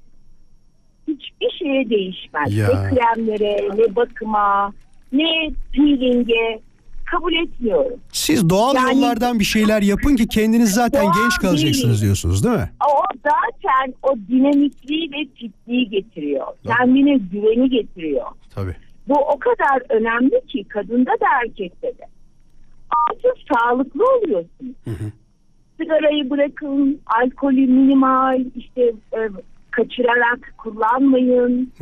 [1.07, 2.57] hiçbir şeye değişmez.
[2.57, 2.67] Ya.
[2.67, 4.73] Ne kremlere, ne bakıma,
[5.11, 6.59] ne peelinge
[7.11, 7.99] kabul etmiyorum.
[8.11, 12.01] Siz doğal Yani- yollardan bir şeyler yapın ki kendiniz zaten genç kalacaksınız değil.
[12.01, 12.69] diyorsunuz değil mi?
[12.89, 16.47] O zaten o dinamikliği ve fitliği getiriyor.
[16.67, 18.25] Kendine güveni getiriyor.
[18.55, 18.75] Tabii.
[19.07, 22.05] Bu o kadar önemli ki kadında da erkekte de.
[23.09, 24.75] Artık sağlıklı oluyorsun.
[25.79, 28.81] Sigarayı bırakın, alkolü minimal, işte
[29.13, 29.19] e,
[29.75, 31.73] kaçırarak kullanmayın.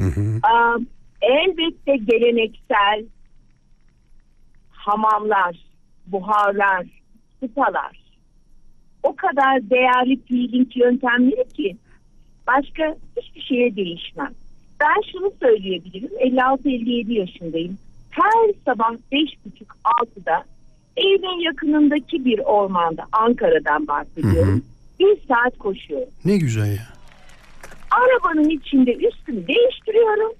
[0.43, 0.77] Aa,
[1.21, 3.05] elbette geleneksel
[4.71, 5.55] hamamlar,
[6.07, 6.85] buharlar,
[7.37, 8.03] spalar.
[9.03, 11.77] O kadar değerli peeling yöntemleri ki
[12.47, 14.33] başka hiçbir şeye değişmem.
[14.79, 16.09] Ben şunu söyleyebilirim.
[16.19, 17.77] 56-57 yaşındayım.
[18.09, 20.43] Her sabah 5.30-6'da
[20.97, 24.63] evimin yakınındaki bir ormanda Ankara'dan bahsediyorum.
[24.99, 26.09] Bir saat koşuyorum.
[26.25, 26.92] Ne güzel ya.
[27.97, 30.33] Arabanın içinde üstümü değiştiriyorum.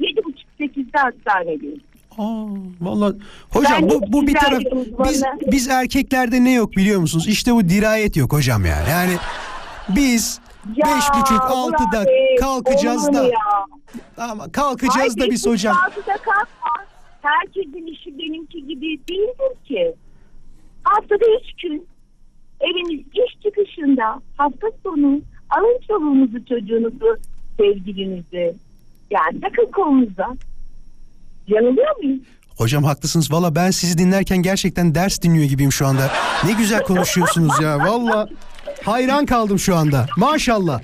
[0.00, 1.80] 7.30-8'de hastanedeyim.
[2.18, 2.46] Aa,
[2.80, 3.16] vallahi
[3.50, 4.62] hocam Ben bu bu bir taraf
[5.08, 7.28] biz biz erkeklerde ne yok biliyor musunuz?
[7.28, 8.90] İşte bu dirayet yok hocam yani.
[8.90, 9.12] Yani
[9.88, 10.40] biz
[10.76, 13.38] Ya, beş buçuk altıda Bey, kalkacağız da ya?
[14.16, 15.76] ama kalkacağız da Ay, biz hocam.
[15.86, 16.72] Altıda kalkma.
[17.22, 19.94] Herkesin işi benimki gibi değildir ki.
[20.84, 21.86] Haftada üç gün
[22.60, 25.20] evimiz iş çıkışında hafta sonu
[25.58, 27.16] alın çoluğunuzu çocuğunuzu
[27.56, 28.54] sevgilinizi
[29.10, 30.26] yani takın kolunuza.
[31.48, 32.20] Yanılıyor muyum?
[32.56, 33.32] Hocam haklısınız.
[33.32, 36.10] Valla ben sizi dinlerken gerçekten ders dinliyor gibiyim şu anda.
[36.44, 37.78] Ne güzel konuşuyorsunuz ya.
[37.78, 38.28] Valla
[38.84, 40.06] hayran kaldım şu anda.
[40.16, 40.80] Maşallah.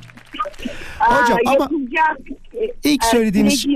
[1.09, 1.69] Hocam ama
[2.85, 3.67] ilk e, söylediğiniz-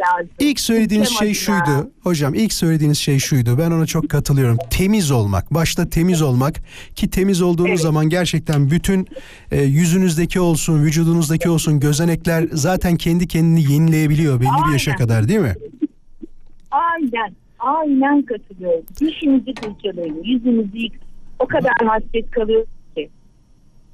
[0.00, 0.30] lazım.
[0.38, 1.90] İlk söylediğiniz şey şuydu.
[2.02, 3.58] Hocam ilk söylediğiniz şey şuydu.
[3.58, 4.56] Ben ona çok katılıyorum.
[4.70, 5.54] Temiz olmak.
[5.54, 6.56] Başta temiz olmak
[6.94, 7.80] ki temiz olduğunuz Evet.
[7.80, 9.06] zaman gerçekten bütün
[9.52, 15.40] e, yüzünüzdeki olsun, vücudunuzdaki olsun gözenekler zaten kendi kendini yenileyebiliyor belli bir yaşa kadar değil
[15.40, 15.54] mi?
[16.70, 17.34] Aynen.
[17.58, 18.84] Aynen katılıyorum.
[19.00, 20.22] Dişinizi fırçalayın.
[20.24, 20.92] Yüzünüzü yık.
[21.38, 22.66] O kadar hasret kalıyor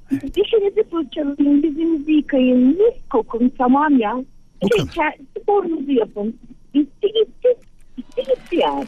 [0.09, 0.19] ki.
[0.35, 1.63] Dişinizi fırçalayın.
[1.63, 2.67] Yüzünüzü yıkayın.
[2.67, 3.51] Mis kokun.
[3.57, 4.15] Tamam ya.
[4.63, 5.13] Bu Şey, kadar.
[5.41, 6.37] sporunuzu yapın.
[6.73, 7.49] Bitti gitti.
[7.97, 8.85] Bitti gitti yani.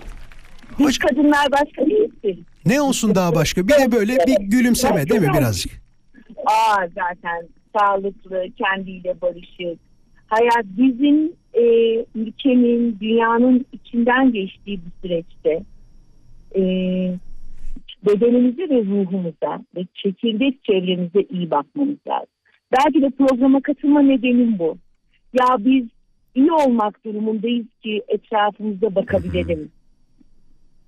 [0.80, 2.38] Biz Hoş- kadınlar başka değilsiniz.
[2.66, 3.68] Ne olsun daha başka?
[3.68, 5.72] Bir de böyle bir gülümseme değil mi birazcık?
[6.46, 7.48] Aa zaten
[7.78, 9.80] sağlıklı, kendiyle barışık.
[10.28, 11.64] Hayat bizim e,
[12.16, 15.62] ülkenin, dünyanın içinden geçtiği bu süreçte
[16.56, 16.62] e,
[18.06, 22.28] bedenimize ve ruhumuza ve çekirdek çevremize iyi bakmamız lazım.
[22.72, 24.78] Belki de programa katılma nedenim bu.
[25.34, 25.86] Ya biz
[26.36, 29.72] iyi olmak durumundayız ki etrafımıza bakabilelim.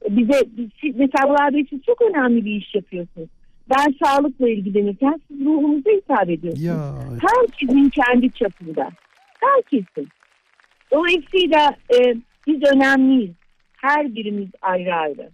[0.10, 3.30] Bize, biz, siz, mesela Burak Bey siz çok önemli bir iş yapıyorsunuz.
[3.70, 6.64] Ben sağlıkla ilgilenirken siz ruhumuza hitap ediyorsunuz.
[6.64, 8.90] Ya Herkesin kendi çapında.
[9.40, 10.08] Herkesin.
[10.92, 12.16] Dolayısıyla e,
[12.48, 13.36] biz önemliyiz.
[13.78, 15.30] Her birimiz ayrı ayrı.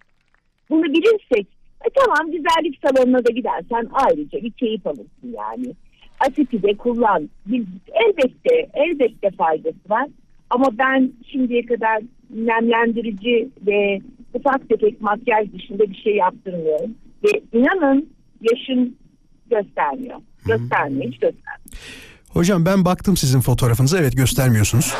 [0.69, 1.47] Bunu bilirsek
[1.85, 5.73] e, tamam güzellik salonuna da gidersen ayrıca bir keyif alırsın yani.
[6.19, 7.29] Asipi de kullan.
[7.45, 10.07] Biz, elbette, elbette faydası var.
[10.49, 13.99] Ama ben şimdiye kadar nemlendirici ve
[14.33, 16.95] ufak tefek makyaj dışında bir şey yaptırmıyorum.
[17.23, 18.09] Ve inanın
[18.41, 18.95] yaşım
[19.49, 20.19] göstermiyor.
[20.45, 21.69] Göstermiyor, hiç göstermiyor.
[22.33, 23.97] Hocam ben baktım sizin fotoğrafınıza.
[23.97, 24.93] Evet göstermiyorsunuz.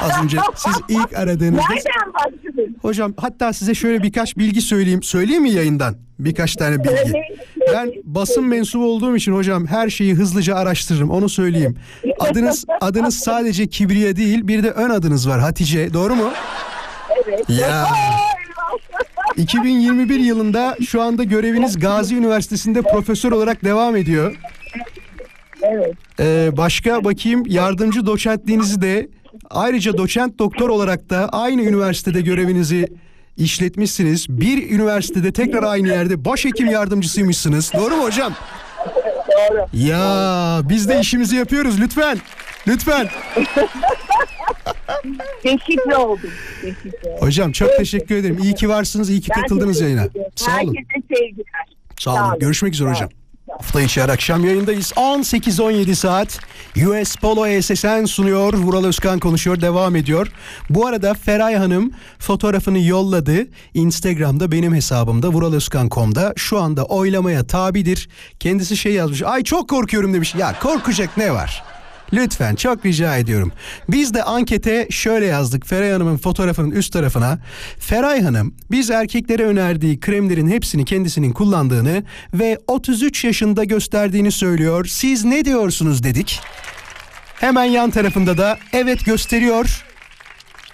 [0.00, 2.76] Az önce siz ilk aradığınızda Nereden başladın?
[2.82, 5.02] Hocam hatta size şöyle birkaç bilgi söyleyeyim.
[5.02, 5.96] Söyleyeyim mi yayından?
[6.18, 7.12] Birkaç tane bilgi.
[7.72, 11.10] Ben basın mensubu olduğum için hocam her şeyi hızlıca araştırırım.
[11.10, 11.76] Onu söyleyeyim.
[12.18, 15.94] Adınız adınız sadece Kibriye değil, bir de ön adınız var Hatice.
[15.94, 16.30] Doğru mu?
[17.26, 17.50] Evet.
[17.50, 17.86] Ya.
[19.36, 24.36] 2021 yılında şu anda göreviniz Gazi Üniversitesi'nde profesör olarak devam ediyor.
[25.62, 25.94] Evet.
[26.20, 29.08] Ee, başka bakayım yardımcı doçentliğinizi de
[29.50, 32.88] ayrıca doçent doktor olarak da aynı üniversitede görevinizi
[33.36, 34.26] işletmişsiniz.
[34.28, 37.72] Bir üniversitede tekrar aynı yerde başhekim yardımcısıymışsınız.
[37.78, 38.32] Doğru mu hocam?
[39.50, 39.66] Doğru.
[39.72, 42.18] Ya biz de işimizi yapıyoruz lütfen.
[42.68, 43.08] Lütfen.
[45.44, 46.30] Deşifre oldum.
[47.18, 48.38] Hocam çok teşekkür ederim.
[48.42, 49.10] İyi ki varsınız.
[49.10, 50.08] iyi ki katıldınız yayına.
[50.36, 50.74] Sağ olun.
[50.76, 51.44] Herkese sevgiler.
[51.98, 52.38] Sağ olun.
[52.38, 53.08] Görüşmek üzere hocam.
[53.58, 54.92] Hafta içi her akşam yayındayız.
[54.96, 56.40] 18-17 saat
[56.86, 58.54] US Polo ESSN sunuyor.
[58.54, 59.60] Vural Özkan konuşuyor.
[59.60, 60.32] Devam ediyor.
[60.70, 63.46] Bu arada Feray Hanım fotoğrafını yolladı.
[63.74, 68.08] Instagram'da benim hesabımda vuralozkan.com'da şu anda oylamaya tabidir.
[68.40, 69.22] Kendisi şey yazmış.
[69.22, 70.34] Ay çok korkuyorum demiş.
[70.34, 71.73] Ya korkacak ne var?
[72.14, 73.52] Lütfen çok rica ediyorum.
[73.88, 77.38] Biz de ankete şöyle yazdık Feray Hanım'ın fotoğrafının üst tarafına.
[77.78, 82.04] Feray Hanım biz erkeklere önerdiği kremlerin hepsini kendisinin kullandığını
[82.34, 84.84] ve 33 yaşında gösterdiğini söylüyor.
[84.84, 86.40] Siz ne diyorsunuz dedik.
[87.34, 89.84] Hemen yan tarafında da evet gösteriyor.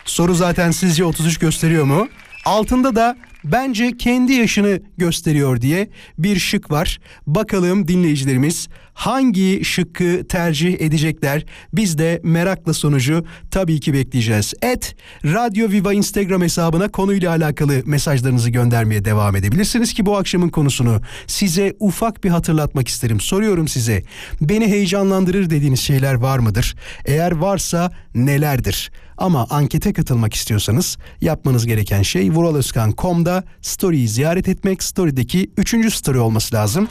[0.04, 2.08] Soru zaten sizce 33 gösteriyor mu?
[2.44, 7.00] Altında da bence kendi yaşını gösteriyor diye bir şık var.
[7.26, 8.68] Bakalım dinleyicilerimiz
[9.00, 11.44] hangi şıkkı tercih edecekler?
[11.72, 14.54] Biz de merakla sonucu tabii ki bekleyeceğiz.
[14.62, 21.00] Et Radyo Viva Instagram hesabına konuyla alakalı mesajlarınızı göndermeye devam edebilirsiniz ki bu akşamın konusunu
[21.26, 23.20] size ufak bir hatırlatmak isterim.
[23.20, 24.02] Soruyorum size
[24.40, 26.76] beni heyecanlandırır dediğiniz şeyler var mıdır?
[27.04, 28.90] Eğer varsa nelerdir?
[29.18, 34.82] Ama ankete katılmak istiyorsanız yapmanız gereken şey vuraloskan.com'da story'yi ziyaret etmek.
[34.82, 36.88] Story'deki üçüncü story olması lazım.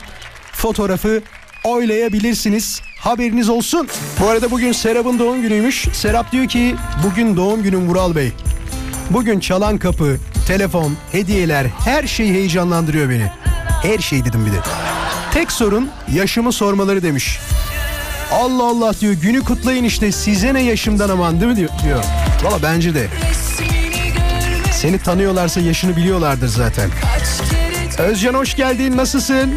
[0.52, 1.22] Fotoğrafı
[1.64, 2.80] oylayabilirsiniz.
[2.98, 3.88] Haberiniz olsun.
[4.20, 5.88] Bu arada bugün Serap'ın doğum günüymüş.
[5.92, 8.32] Serap diyor ki bugün doğum günüm Vural Bey.
[9.10, 13.26] Bugün çalan kapı, telefon, hediyeler her şey heyecanlandırıyor beni.
[13.82, 14.56] Her şey dedim bir de.
[15.32, 17.38] Tek sorun yaşımı sormaları demiş.
[18.32, 21.70] Allah Allah diyor günü kutlayın işte size ne yaşımdan aman değil mi diyor.
[21.84, 22.04] diyor.
[22.44, 23.06] Valla bence de.
[24.72, 26.90] Seni tanıyorlarsa yaşını biliyorlardır zaten.
[27.98, 29.54] Özcan hoş geldin nasılsın?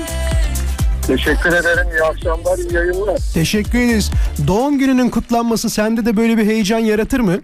[1.07, 1.87] Teşekkür ederim.
[1.91, 3.17] İyi akşamlar, iyi yayınlar.
[3.33, 4.11] Teşekkür ederiz.
[4.47, 7.35] Doğum gününün kutlanması sende de böyle bir heyecan yaratır mı?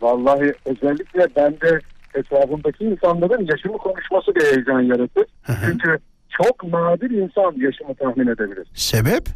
[0.00, 1.80] Vallahi özellikle bende
[2.14, 5.24] etrafımdaki insanların yaşımı konuşması bir heyecan yaratır.
[5.66, 5.98] Çünkü
[6.30, 8.66] çok nadir insan yaşımı tahmin edebilir.
[8.74, 9.28] Sebep?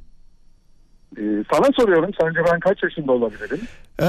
[1.19, 1.23] Ee,
[1.53, 3.61] sana soruyorum, sence ben kaç yaşında olabilirim?
[4.03, 4.05] Ee,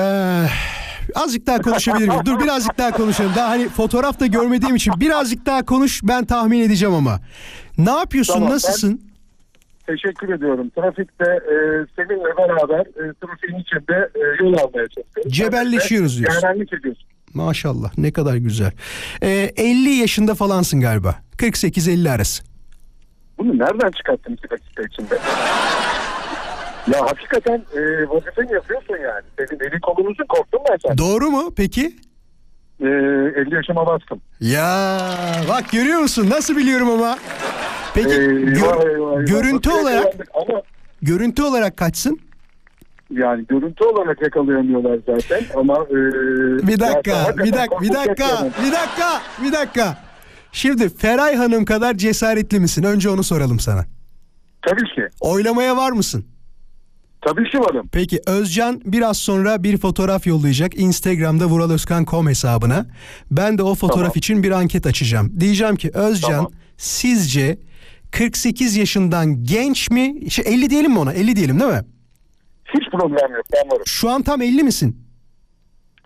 [1.15, 2.21] azıcık daha konuşabilir miyim?
[2.25, 3.31] Dur birazcık daha konuşalım.
[3.35, 7.19] Daha hani fotoğrafta görmediğim için birazcık daha konuş ben tahmin edeceğim ama.
[7.77, 8.33] Ne yapıyorsun?
[8.33, 9.01] Tamam, ben- nasılsın?
[9.87, 10.69] Teşekkür ediyorum.
[10.69, 11.55] Trafikte e,
[11.95, 15.33] seninle beraber e, trafiğin içinde e, yol almaya çalışıyoruz.
[15.33, 16.41] Cebelleşiyoruz diyorsun.
[16.47, 17.05] Yarenlik ediyorsun.
[17.33, 18.71] Maşallah ne kadar güzel.
[19.23, 21.15] Ee, 50 yaşında falansın galiba.
[21.37, 22.43] 48-50 arası.
[23.37, 25.19] Bunu nereden çıkarttın iki dakika içinde?
[26.93, 29.23] Ya hakikaten e, vazifeni yapıyorsun yani.
[29.37, 30.97] Senin eli kolumuzun korktum ben sen.
[30.97, 31.85] Doğru mu peki?
[32.81, 34.21] E, 50 yaşıma bastım.
[34.39, 34.99] Ya
[35.49, 36.29] bak görüyor musun?
[36.29, 37.17] Nasıl biliyorum ama.
[37.93, 39.27] Peki Eyvah, gö- eyvah, eyvah.
[39.27, 40.13] görüntü Nasıl olarak?
[40.33, 40.61] Ama
[41.01, 42.19] görüntü olarak kaçsın?
[43.11, 45.95] yani görüntü olarak yakalayamıyorlar zaten ama e,
[46.67, 49.97] Bir dakika, bir dakika, bir dakika, bir dakika, bir dakika.
[50.51, 52.83] Şimdi Feray Hanım kadar cesaretli misin?
[52.83, 53.85] Önce onu soralım sana.
[54.61, 55.07] Tabii ki.
[55.21, 56.25] Oylamaya var mısın?
[57.21, 57.89] Tabii ki varım.
[57.91, 62.85] Peki Özcan biraz sonra bir fotoğraf yollayacak Instagram'da vuraloskan.com hesabına.
[63.31, 64.13] Ben de o fotoğraf Tamam.
[64.15, 65.39] için bir anket açacağım.
[65.39, 66.51] Diyeceğim ki Özcan Tamam.
[66.77, 67.57] sizce
[68.11, 70.31] 48 yaşından genç mi?
[70.31, 71.13] Şey 50 diyelim mi ona?
[71.13, 71.81] 50 diyelim değil mi?
[72.65, 73.45] Hiç problem yok.
[73.53, 73.83] Ben varım.
[73.85, 75.05] Şu an tam 50 misin?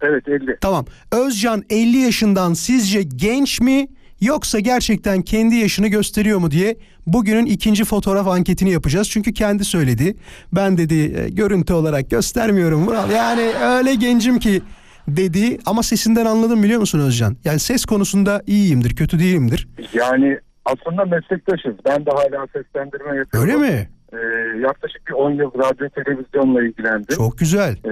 [0.02, 0.58] Evet 50.
[0.62, 0.86] Tamam.
[1.12, 3.88] Özcan 50 yaşından sizce genç mi
[4.26, 6.76] yoksa gerçekten kendi yaşını gösteriyor mu diye
[7.08, 9.10] bugünün ikinci fotoğraf anketini yapacağız.
[9.10, 10.16] Çünkü kendi söyledi.
[10.54, 13.12] Ben dedi "E, görüntü olarak göstermiyorum Vural.
[13.12, 13.42] Yani
[13.78, 14.62] öyle gencim ki
[15.08, 17.38] dedi ama sesinden anladım biliyor musun Özcan?
[17.46, 19.68] Yani ses konusunda iyiyimdir, kötü değilimdir.
[19.94, 21.74] Yani aslında meslektaşız.
[21.86, 23.50] Ben de hala seslendirme yapıyorum.
[23.50, 23.90] Öyle mi?
[24.14, 24.18] Ee,
[24.62, 27.16] yaklaşık bir 10 yıl radyo televizyonla ilgilendim.
[27.16, 27.72] Çok güzel.
[27.72, 27.90] Ee,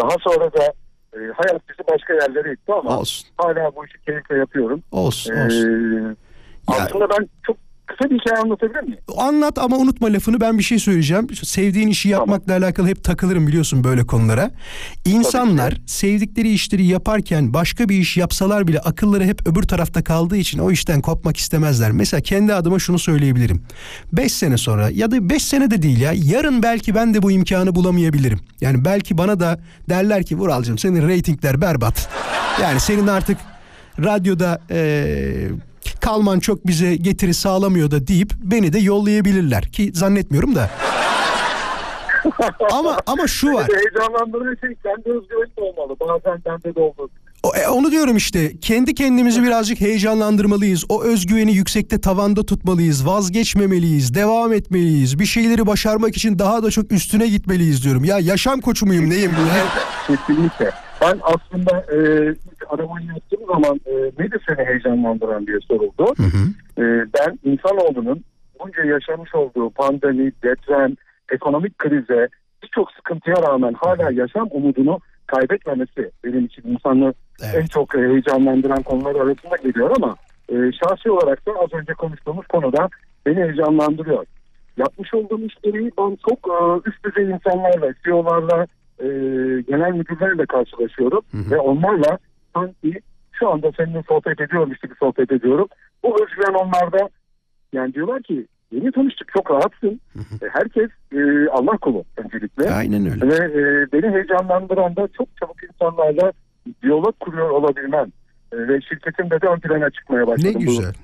[0.00, 0.72] daha sonra da
[1.14, 3.28] e, hayat bizi başka yerlere itti ama Olsun.
[3.38, 4.82] hala bu işi keyifle yapıyorum.
[4.92, 6.04] Olsun, Ee, olsun.
[6.70, 7.56] Ya- aslında ben çok
[7.98, 8.98] kısa bir hikaye anlatabilir miyim?
[9.18, 11.26] Anlat ama unutma lafını ben bir şey söyleyeceğim.
[11.42, 14.50] Sevdiğin işi yapmakla alakalı hep takılırım biliyorsun böyle konulara.
[15.04, 20.58] İnsanlar sevdikleri işleri yaparken başka bir iş yapsalar bile akılları hep öbür tarafta kaldığı için
[20.58, 21.92] o işten kopmak istemezler.
[21.92, 23.62] Mesela kendi adıma şunu söyleyebilirim.
[24.12, 27.30] 5 sene sonra ya da 5 sene de değil ya yarın belki ben de bu
[27.30, 28.40] imkanı bulamayabilirim.
[28.60, 32.08] Yani belki bana da derler ki Vuralcığım senin reytingler berbat.
[32.62, 33.38] Yani senin artık
[34.04, 35.48] radyoda eee,
[36.04, 40.70] kalman çok bize getiri sağlamıyor da deyip beni de yollayabilirler ki zannetmiyorum da.
[42.72, 43.68] ama ama şu var.
[43.74, 45.96] Heyecanlandıran şey kendi özgüveni olmalı.
[46.00, 47.08] Bazen bende de olmalı.
[47.44, 48.52] E, onu diyorum işte.
[48.60, 50.84] Kendi kendimizi birazcık heyecanlandırmalıyız.
[50.88, 53.06] O özgüveni yüksekte tavanda tutmalıyız.
[53.06, 54.14] Vazgeçmemeliyiz.
[54.14, 55.18] Devam etmeliyiz.
[55.18, 58.04] Bir şeyleri başarmak için daha da çok üstüne gitmeliyiz diyorum.
[58.04, 59.30] Ya yaşam koçu muyum neyim?
[59.30, 59.64] Ya?
[60.06, 60.70] Kesinlikle.
[61.00, 66.14] Ben aslında e, ilk aramayı yaptığım zaman e, nedir seni heyecanlandıran diye soruldu.
[66.78, 66.82] E,
[67.14, 68.24] ben insanoğlunun
[68.60, 70.94] bunca yaşamış olduğu pandemi, deprem,
[71.32, 72.28] ekonomik krize,
[72.62, 77.54] birçok sıkıntıya rağmen hala yaşam umudunu kaybetmemesi benim için insanı Evet.
[77.54, 80.16] en çok e, heyecanlandıran konular arasında geliyor ama
[80.48, 82.88] e, şahsi olarak da az önce konuştuğumuz konuda
[83.26, 84.24] beni heyecanlandırıyor.
[84.76, 88.66] Yapmış olduğum işleri ben çok e, üst düzey insanlarla, CEO'larla,
[88.98, 89.06] e,
[89.68, 92.18] genel müdürlerle karşılaşıyorum ve onlarla
[92.54, 93.00] sanki
[93.32, 95.68] şu anda seninle sohbet ediyormuş gibi sohbet ediyorum.
[96.02, 97.08] Bu özgüven onlarda
[97.72, 100.00] yani diyorlar ki yeni tanıştık çok rahatsın.
[100.16, 102.70] E, Herkes e, Allah kulu öncelikle.
[102.70, 103.28] Aynen öyle.
[103.28, 106.32] Ve e, beni heyecanlandıran da çok çabuk insanlarla
[106.82, 108.12] diyalog kuruyor olabilmen.
[108.52, 110.50] E, ve şirketimde de ön plana çıkmaya başladım.
[110.50, 110.94] Ne bu güzel.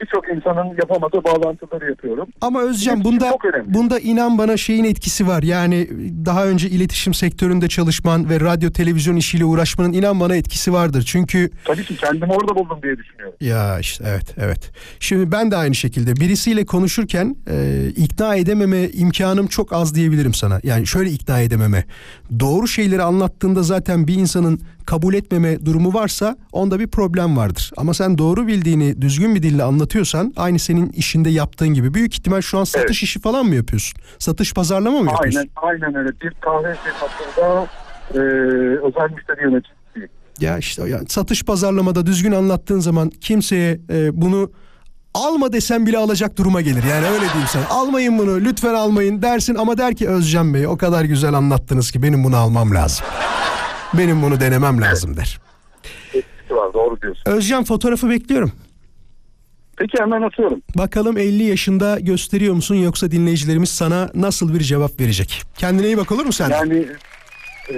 [0.00, 2.28] Birçok insanın yapamadığı bağlantıları yapıyorum.
[2.40, 3.32] Ama Özcan Hepsi bunda
[3.66, 5.42] bunda inan bana şeyin etkisi var.
[5.42, 5.88] Yani
[6.26, 11.04] daha önce iletişim sektöründe çalışman ve radyo televizyon işiyle uğraşmanın inan bana etkisi vardır.
[11.06, 13.34] Çünkü Tabii ki kendimi orada buldum diye düşünüyorum.
[13.40, 14.70] ya işte evet evet.
[15.00, 20.60] Şimdi ben de aynı şekilde birisiyle konuşurken e, ikna edememe imkanım çok az diyebilirim sana.
[20.62, 21.84] Yani şöyle ikna edememe.
[22.40, 27.72] Doğru şeyleri anlattığında zaten bir insanın kabul etmeme durumu varsa onda bir problem vardır.
[27.76, 32.40] Ama sen doğru bildiğini düzgün bir dille anlatıyorsan aynı senin işinde yaptığın gibi büyük ihtimal
[32.40, 33.02] şu an satış Evet.
[33.02, 34.00] işi falan mı yapıyorsun?
[34.18, 35.50] Satış pazarlama mı yapıyorsun?
[35.62, 36.08] Aynen, aynen öyle.
[36.20, 37.66] Bir kahve firmasında
[38.14, 38.18] e,
[38.86, 40.08] özel müşteri yöneticisiyim.
[40.40, 44.50] Ya işte yani satış pazarlamada düzgün anlattığın zaman kimseye e, bunu
[45.14, 46.84] alma desem bile alacak duruma gelir.
[46.90, 47.64] Yani öyle diyeyim sana.
[47.70, 52.02] Almayın bunu lütfen almayın dersin ama der ki Özcan Bey o kadar güzel anlattınız ki
[52.02, 53.06] benim bunu almam lazım.
[53.94, 55.40] Benim bunu denemem lazım der.
[56.74, 57.22] Doğru diyorsun.
[57.26, 58.52] Özcan fotoğrafı bekliyorum.
[59.76, 60.62] Peki hemen atıyorum.
[60.78, 65.42] Bakalım 50 yaşında gösteriyor musun yoksa dinleyicilerimiz sana nasıl bir cevap verecek?
[65.58, 66.50] Kendine iyi bak olur mu sen?
[66.50, 66.86] Yani
[67.70, 67.76] e,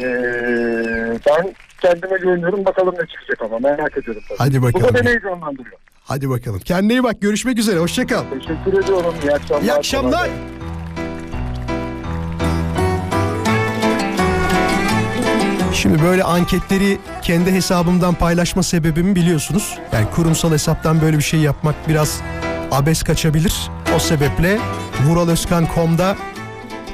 [1.27, 2.65] ben kendime güveniyorum.
[2.65, 4.23] Bakalım ne çıkacak ama merak ediyorum.
[4.29, 4.39] Tabii.
[4.39, 4.89] Hadi Bu bakalım.
[4.89, 5.77] da beni heyecanlandırıyor.
[6.05, 6.61] Hadi bakalım.
[6.61, 7.21] Kendine iyi bak.
[7.21, 7.79] Görüşmek üzere.
[7.81, 8.23] Hoşça kal.
[8.31, 9.15] Teşekkür ediyorum.
[9.25, 9.63] İyi akşamlar.
[9.63, 10.31] İyi akşamlar.
[15.83, 19.79] Şimdi böyle anketleri kendi hesabımdan paylaşma sebebimi biliyorsunuz.
[19.93, 22.20] Yani kurumsal hesaptan böyle bir şey yapmak biraz
[22.70, 23.70] abes kaçabilir.
[23.97, 24.59] O sebeple
[25.07, 26.16] vuralözkan.com'da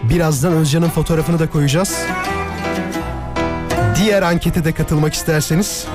[0.02, 1.98] birazdan Özcan'ın fotoğrafını da koyacağız.
[3.96, 5.86] Diğer ankete de katılmak isterseniz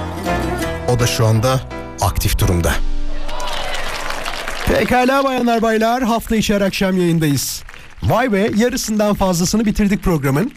[0.95, 1.59] o da şu anda
[2.01, 2.73] aktif durumda.
[4.67, 7.63] Pekala bayanlar baylar hafta içi her akşam yayındayız.
[8.03, 10.51] Vay be yarısından fazlasını bitirdik programın.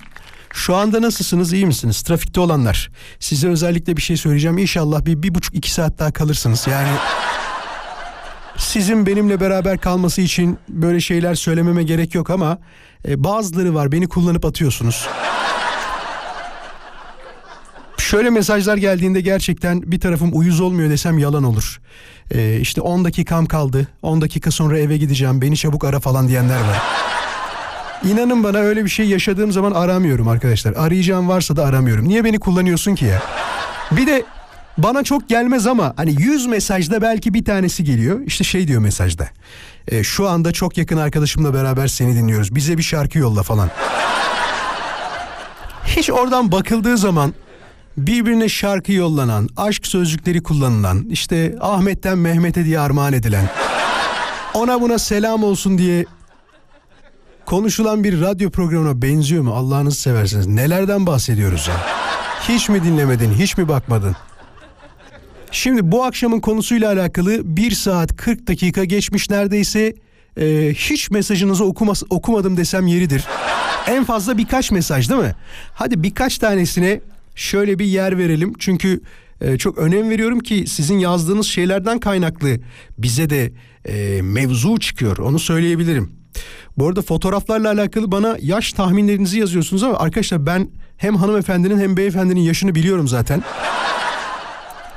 [0.52, 2.02] Şu anda nasılsınız iyi misiniz?
[2.02, 2.90] Trafikte olanlar.
[3.20, 4.58] Size özellikle bir şey söyleyeceğim.
[4.58, 6.66] İnşallah bir, bir buçuk iki saat daha kalırsınız.
[6.70, 6.88] Yani
[8.56, 12.58] sizin benimle beraber kalması için böyle şeyler söylememe gerek yok ama
[13.08, 15.08] e, bazıları var beni kullanıp atıyorsunuz.
[17.98, 21.80] Şöyle mesajlar geldiğinde gerçekten bir tarafım uyuz olmuyor desem yalan olur.
[22.34, 23.88] Ee, işte 10 dakikam kaldı.
[24.02, 25.42] 10 dakika sonra eve gideceğim.
[25.42, 26.82] Beni çabuk ara falan diyenler var.
[28.04, 30.72] İnanın bana öyle bir şey yaşadığım zaman aramıyorum arkadaşlar.
[30.72, 32.08] Arayacağım varsa da aramıyorum.
[32.08, 33.22] Niye beni kullanıyorsun ki ya?
[33.90, 34.24] Bir de
[34.78, 38.20] bana çok gelmez ama hani 100 mesajda belki bir tanesi geliyor.
[38.26, 39.28] İşte şey diyor mesajda.
[39.88, 42.54] "E, şu anda çok yakın arkadaşımla beraber seni dinliyoruz.
[42.54, 43.70] Bize bir şarkı yolla falan.
[45.86, 47.34] Hiç oradan bakıldığı zaman
[47.96, 53.48] birbirine şarkı yollanan, aşk sözcükleri kullanılan, işte Ahmet'ten Mehmet'e diye armağan edilen,
[54.54, 56.04] ona buna selam olsun diye
[57.46, 60.46] konuşulan bir radyo programına benziyor mu Allah'ınızı seversiniz?
[60.46, 61.76] Nelerden bahsediyoruz ya?
[62.48, 64.16] Hiç mi dinlemedin, hiç mi bakmadın?
[65.50, 69.94] Şimdi bu akşamın konusuyla alakalı 1 saat 40 dakika geçmiş neredeyse
[70.40, 73.24] e, hiç mesajınızı okumas okumadım desem yeridir.
[73.86, 75.34] En fazla birkaç mesaj değil mi?
[75.74, 77.00] Hadi birkaç tanesine
[77.34, 78.52] şöyle bir yer verelim.
[78.58, 79.00] Çünkü
[79.40, 82.60] e, çok önem veriyorum ki sizin yazdığınız şeylerden kaynaklı
[82.98, 83.52] bize de
[83.84, 85.18] e, mevzu çıkıyor.
[85.18, 86.21] Onu söyleyebilirim.
[86.78, 92.40] Bu arada fotoğraflarla alakalı bana yaş tahminlerinizi yazıyorsunuz ama arkadaşlar ben hem hanımefendinin hem beyefendinin
[92.40, 93.42] yaşını biliyorum zaten.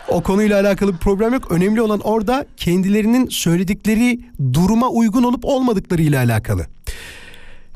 [0.07, 1.51] O konuyla alakalı bir problem yok.
[1.51, 4.19] Önemli olan orada kendilerinin söyledikleri
[4.53, 6.65] duruma uygun olup olmadıkları ile alakalı.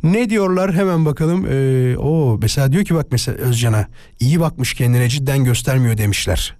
[0.03, 1.45] Ne diyorlar hemen bakalım.
[1.49, 3.87] Ee, o mesela diyor ki bak mesela Özcan'a
[4.19, 6.55] iyi bakmış kendine cidden göstermiyor demişler.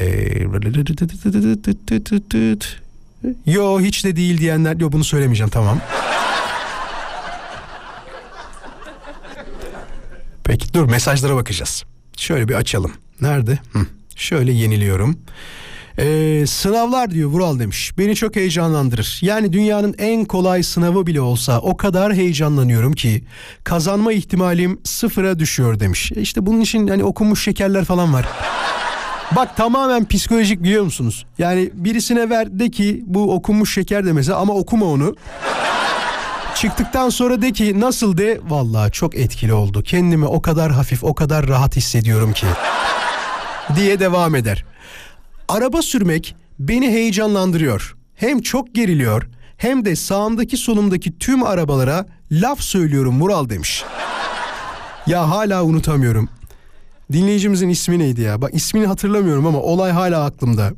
[0.00, 0.42] Ee,
[3.46, 5.80] yo hiç de değil diyenler yo bunu söylemeyeceğim tamam.
[10.50, 11.84] Peki dur mesajlara bakacağız.
[12.16, 12.92] Şöyle bir açalım.
[13.20, 13.58] Nerede?
[13.72, 13.78] Hı.
[14.16, 15.18] Şöyle yeniliyorum.
[15.98, 17.92] Ee, sınavlar diyor Vural demiş.
[17.98, 19.18] Beni çok heyecanlandırır.
[19.22, 23.24] Yani dünyanın en kolay sınavı bile olsa o kadar heyecanlanıyorum ki
[23.64, 26.12] kazanma ihtimalim sıfıra düşüyor demiş.
[26.16, 28.28] E İşte bunun için hani okunmuş şekerler falan var.
[29.36, 31.26] Bak tamamen psikolojik biliyor musunuz?
[31.38, 35.14] Yani birisine ver de ki bu okunmuş şeker de mesela ama okuma onu.
[36.60, 39.82] Çıktıktan sonra de ki nasıl de vallahi çok etkili oldu.
[39.82, 42.46] Kendimi o kadar hafif o kadar rahat hissediyorum ki
[43.76, 44.64] diye devam eder.
[45.48, 47.96] Araba sürmek beni heyecanlandırıyor.
[48.14, 53.84] Hem çok geriliyor hem de sağımdaki solumdaki tüm arabalara laf söylüyorum Mural demiş.
[55.06, 56.28] Ya hala unutamıyorum.
[57.12, 58.42] Dinleyicimizin ismi neydi ya?
[58.42, 60.70] Bak ismini hatırlamıyorum ama olay hala aklımda.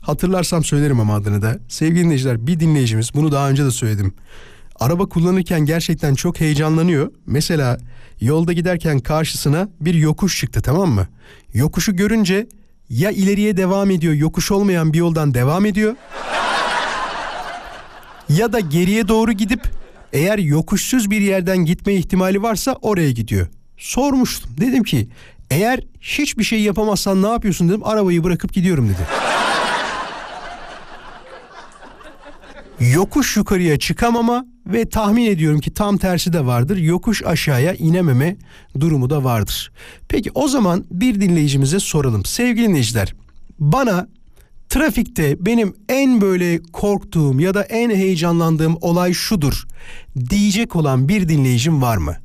[0.00, 1.58] Hatırlarsam söylerim ama adını da.
[1.68, 4.14] Sevgili dinleyiciler bir dinleyicimiz bunu daha önce de söyledim.
[4.82, 7.10] Araba kullanırken gerçekten çok heyecanlanıyor.
[7.26, 7.78] Mesela
[8.20, 11.08] yolda giderken karşısına bir yokuş çıktı tamam mı?
[11.54, 12.46] Yokuşu görünce
[12.88, 15.96] ya ileriye devam ediyor yokuş olmayan bir yoldan devam ediyor
[18.28, 19.62] ya da geriye doğru gidip
[20.12, 23.46] eğer yokuşsuz bir yerden gitme ihtimali varsa oraya gidiyor.
[23.78, 24.50] Sormuştum.
[24.60, 25.08] Dedim ki
[25.50, 27.84] eğer hiçbir şey yapamazsan ne yapıyorsun dedim.
[27.84, 29.06] Arabayı bırakıp gidiyorum dedi.
[32.94, 36.76] Yokuş yukarıya çıkamama ve tahmin ediyorum ki tam tersi de vardır.
[36.76, 38.36] Yokuş aşağıya inememe
[38.80, 39.72] durumu da vardır.
[40.08, 42.24] Peki o zaman bir dinleyicimize soralım.
[42.24, 43.14] Sevgili dinleyiciler
[43.58, 44.08] bana
[44.68, 49.66] trafikte benim en böyle korktuğum ya da en heyecanlandığım olay şudur
[50.30, 52.16] diyecek olan bir dinleyicim var mı?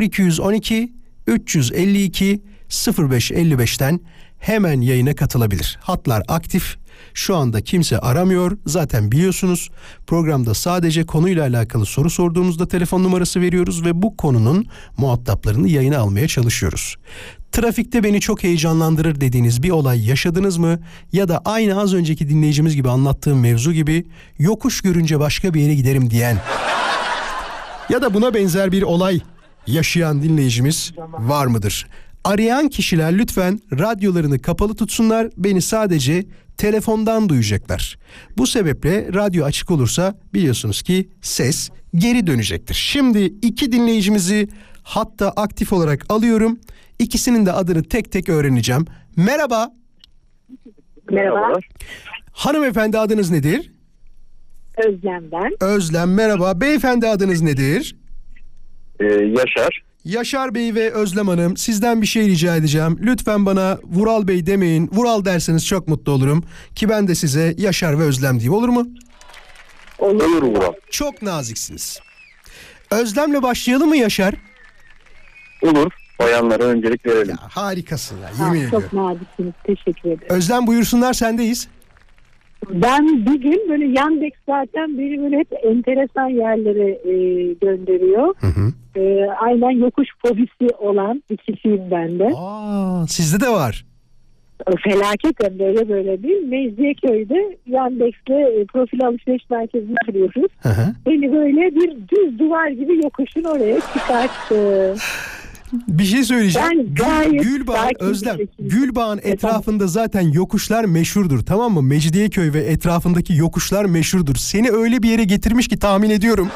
[0.00, 0.92] 0212
[1.26, 4.00] 352 0555'ten
[4.42, 5.78] hemen yayına katılabilir.
[5.80, 6.76] Hatlar aktif.
[7.14, 8.58] Şu anda kimse aramıyor.
[8.66, 9.70] Zaten biliyorsunuz
[10.06, 14.66] programda sadece konuyla alakalı soru sorduğumuzda telefon numarası veriyoruz ve bu konunun
[14.98, 16.96] muhataplarını yayına almaya çalışıyoruz.
[17.52, 20.78] Trafikte beni çok heyecanlandırır dediğiniz bir olay yaşadınız mı?
[21.12, 24.06] Ya da aynı az önceki dinleyicimiz gibi anlattığım mevzu gibi
[24.38, 26.38] yokuş görünce başka bir yere giderim diyen
[27.88, 29.20] ya da buna benzer bir olay
[29.66, 31.86] yaşayan dinleyicimiz var mıdır?
[32.24, 35.28] Arayan kişiler lütfen radyolarını kapalı tutsunlar.
[35.36, 36.24] Beni sadece
[36.56, 37.98] telefondan duyacaklar.
[38.38, 42.74] Bu sebeple radyo açık olursa biliyorsunuz ki ses geri dönecektir.
[42.74, 44.48] Şimdi iki dinleyicimizi
[44.82, 46.60] hatta aktif olarak alıyorum.
[46.98, 48.84] İkisinin de adını tek tek öğreneceğim.
[49.16, 49.70] Merhaba.
[51.10, 51.58] Merhaba.
[52.32, 53.72] Hanımefendi adınız nedir?
[54.86, 55.52] Özlem ben.
[55.66, 56.60] Özlem merhaba.
[56.60, 57.96] Beyefendi adınız nedir?
[59.10, 59.82] Yaşar.
[60.04, 62.98] Yaşar Bey ve Özlem Hanım sizden bir şey rica edeceğim.
[63.02, 64.90] Lütfen bana Vural Bey demeyin.
[64.92, 66.44] Vural derseniz çok mutlu olurum.
[66.74, 68.86] Ki ben de size Yaşar ve Özlem diyeyim olur mu?
[69.98, 70.72] Olur Vural.
[70.90, 71.98] Çok naziksiniz.
[72.90, 74.34] Özlem'le başlayalım mı Yaşar?
[75.62, 75.92] Olur.
[76.18, 77.36] Bayanlara öncelik verelim.
[77.42, 78.80] Ya harikasın ya yemin ediyorum.
[78.80, 79.52] Çok naziksiniz.
[79.64, 80.26] Teşekkür ederim.
[80.28, 81.68] Özlem buyursunlar sendeyiz.
[82.70, 87.14] Ben bir gün böyle Yandex zaten beni böyle hep enteresan yerlere e,
[87.52, 88.34] gönderiyor.
[88.96, 92.30] E, aynen yokuş fobisi olan bir kişiyim ben de.
[92.36, 93.84] Aa, sizde de var.
[94.84, 96.42] Felaket hem böyle böyle değil.
[96.48, 99.42] Mecidiyeköy'de Yandex'le e, profil alışveriş.
[100.62, 100.94] Hı hı.
[101.06, 104.94] Beni böyle bir düz duvar gibi yokuşun oraya çıkarttı.
[105.72, 106.94] Bir şey söyleyeceğim.
[106.94, 111.82] Gayet Gülbağ, Özlem, Gülbağ'ın etrafında zaten yokuşlar meşhurdur tamam mı?
[111.82, 114.34] Mecidiyeköy ve etrafındaki yokuşlar meşhurdur.
[114.34, 116.48] Seni öyle bir yere getirmiş ki tahmin ediyorum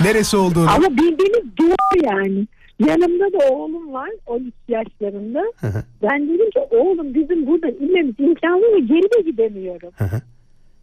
[0.00, 0.70] neresi olduğunu.
[0.70, 2.46] Ama bildiğiniz duvar yani.
[2.86, 5.42] Yanımda da oğlum var 13 yaşlarında.
[6.02, 9.90] ben dedim ki oğlum bizim burada inmemiz imkanı mı geri de gidemiyorum.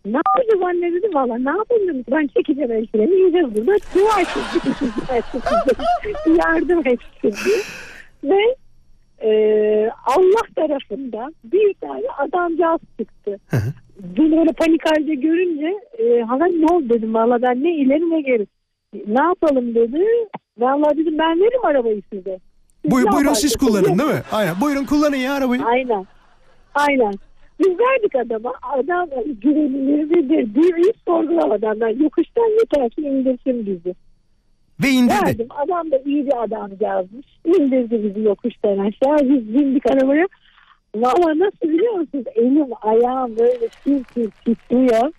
[0.06, 2.03] Ne yapacağız anne dedi valla ne yapayım dedim.
[2.12, 3.72] Ben çekeceğim el freni ineceğiz burada.
[3.95, 4.93] Dua çekeceğiz.
[6.39, 7.58] Yardım etsin diye.
[8.24, 8.56] Ve
[9.22, 9.32] e,
[10.06, 13.39] Allah tarafından bir tane adamcağız çıktı.
[13.99, 18.22] Beni öyle panik halde görünce e, hala ne oldu dedim valla ben ne ileri ne
[18.22, 18.47] geri.
[19.08, 20.06] Ne yapalım dedi.
[20.58, 22.39] Valla dedim ben veririm arabayı size.
[22.82, 24.22] Siz Buy- buyurun siz kullanın değil mi?
[24.32, 24.62] Aynen.
[24.62, 25.62] Buyurun kullanın ya arabayı.
[25.66, 26.06] Aynen.
[26.76, 27.14] Aynen.
[27.60, 28.53] Biz verdik adama.
[28.62, 29.10] Adam
[29.41, 30.56] güvenilirdir.
[30.56, 33.95] Bir hiç sorgulamadan ben yokuştan yeter ki indirsin bizi.
[34.84, 35.26] Ve indirdi.
[35.26, 35.47] Verdim.
[35.49, 37.26] Adam da iyi bir adam yazmış.
[37.45, 39.30] İndirdi bizi yokuştan aşağı.
[39.30, 40.28] Biz bindik arabaya.
[40.95, 42.26] Valla nasıl biliyor musunuz?
[42.36, 45.12] Elim ayağım böyle tir tir titriyor.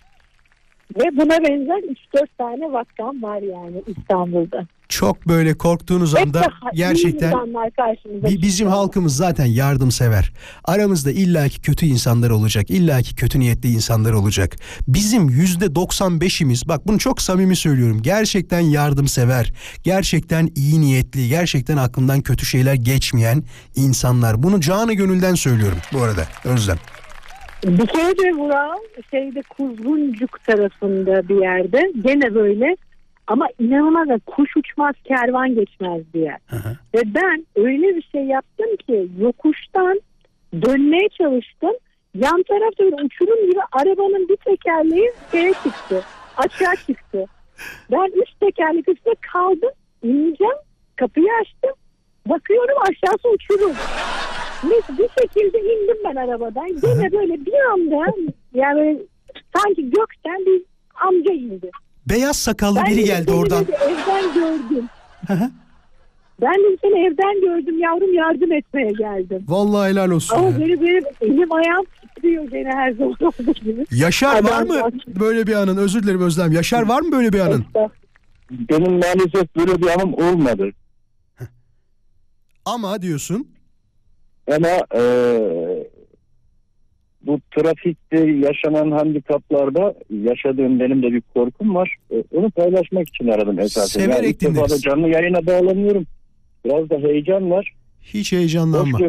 [0.97, 1.83] Ve buna benzer
[2.13, 4.67] 3-4 tane vakam var yani İstanbul'da.
[4.89, 8.69] Çok böyle korktuğunuz Hep anda gerçekten Bi- bizim çıkıyor.
[8.71, 10.33] halkımız zaten yardımsever.
[10.65, 12.69] Aramızda illaki kötü insanlar olacak.
[12.69, 14.55] illaki kötü niyetli insanlar olacak.
[14.87, 18.01] Bizim yüzde 95'imiz bak bunu çok samimi söylüyorum.
[18.01, 19.53] Gerçekten yardımsever.
[19.83, 21.29] Gerçekten iyi niyetli.
[21.29, 23.43] Gerçekten aklından kötü şeyler geçmeyen
[23.75, 24.43] insanlar.
[24.43, 26.77] Bunu canı gönülden söylüyorum bu arada Özlem.
[27.63, 28.77] Bir kere de Vural
[29.11, 32.75] şeyde Kuzguncuk tarafında bir yerde gene böyle
[33.27, 36.37] ama inanılmaz kuş uçmaz kervan geçmez diye.
[36.95, 40.01] Ve ben öyle bir şey yaptım ki yokuştan
[40.53, 41.73] dönmeye çalıştım.
[42.15, 46.03] Yan tarafta böyle uçurum gibi arabanın bir tekerleği şeye çıktı.
[46.37, 47.25] Açığa çıktı.
[47.91, 49.71] Ben üst tekerlek üstüne kaldım.
[50.03, 50.57] ineceğim.
[50.95, 51.71] Kapıyı açtım.
[52.25, 53.75] Bakıyorum aşağısı uçurum.
[54.63, 56.67] Neyse bir şekilde indim ben arabadan.
[56.81, 58.05] Gene böyle bir anda
[58.53, 58.99] yani
[59.55, 60.61] sanki gökten bir
[61.07, 61.71] amca indi.
[62.09, 63.67] Beyaz sakallı Ben biri geldi seni oradan.
[63.67, 64.85] dedi, evden gördüm.
[66.41, 69.45] Ben de seni evden gördüm yavrum yardım etmeye geldim.
[69.47, 70.35] Vallahi helal olsun.
[70.35, 70.59] Ama ya.
[70.59, 71.85] benim, benim elim ayağım
[72.15, 73.85] titriyor gene her zaman olduğu gibi.
[73.91, 75.77] Yaşar var mı böyle bir anın?
[75.77, 76.51] Özür dilerim Özlem.
[76.51, 77.65] Yaşar var mı böyle bir anın?
[78.51, 80.69] Benim maalesef böyle bir anım olmadı.
[82.65, 83.47] Ama diyorsun.
[84.55, 85.01] Ama e,
[87.21, 89.93] bu trafikte yaşanan handikaplarda
[90.23, 91.95] yaşadığım benim de bir korkum var.
[92.11, 93.99] E, onu paylaşmak için aradım esasen.
[93.99, 94.71] Severek Yani ilk defa dinleriz.
[94.71, 96.05] da canlı yayına bağlanıyorum.
[96.65, 97.73] Biraz da heyecan var.
[98.01, 98.99] Hiç heyecanlanma.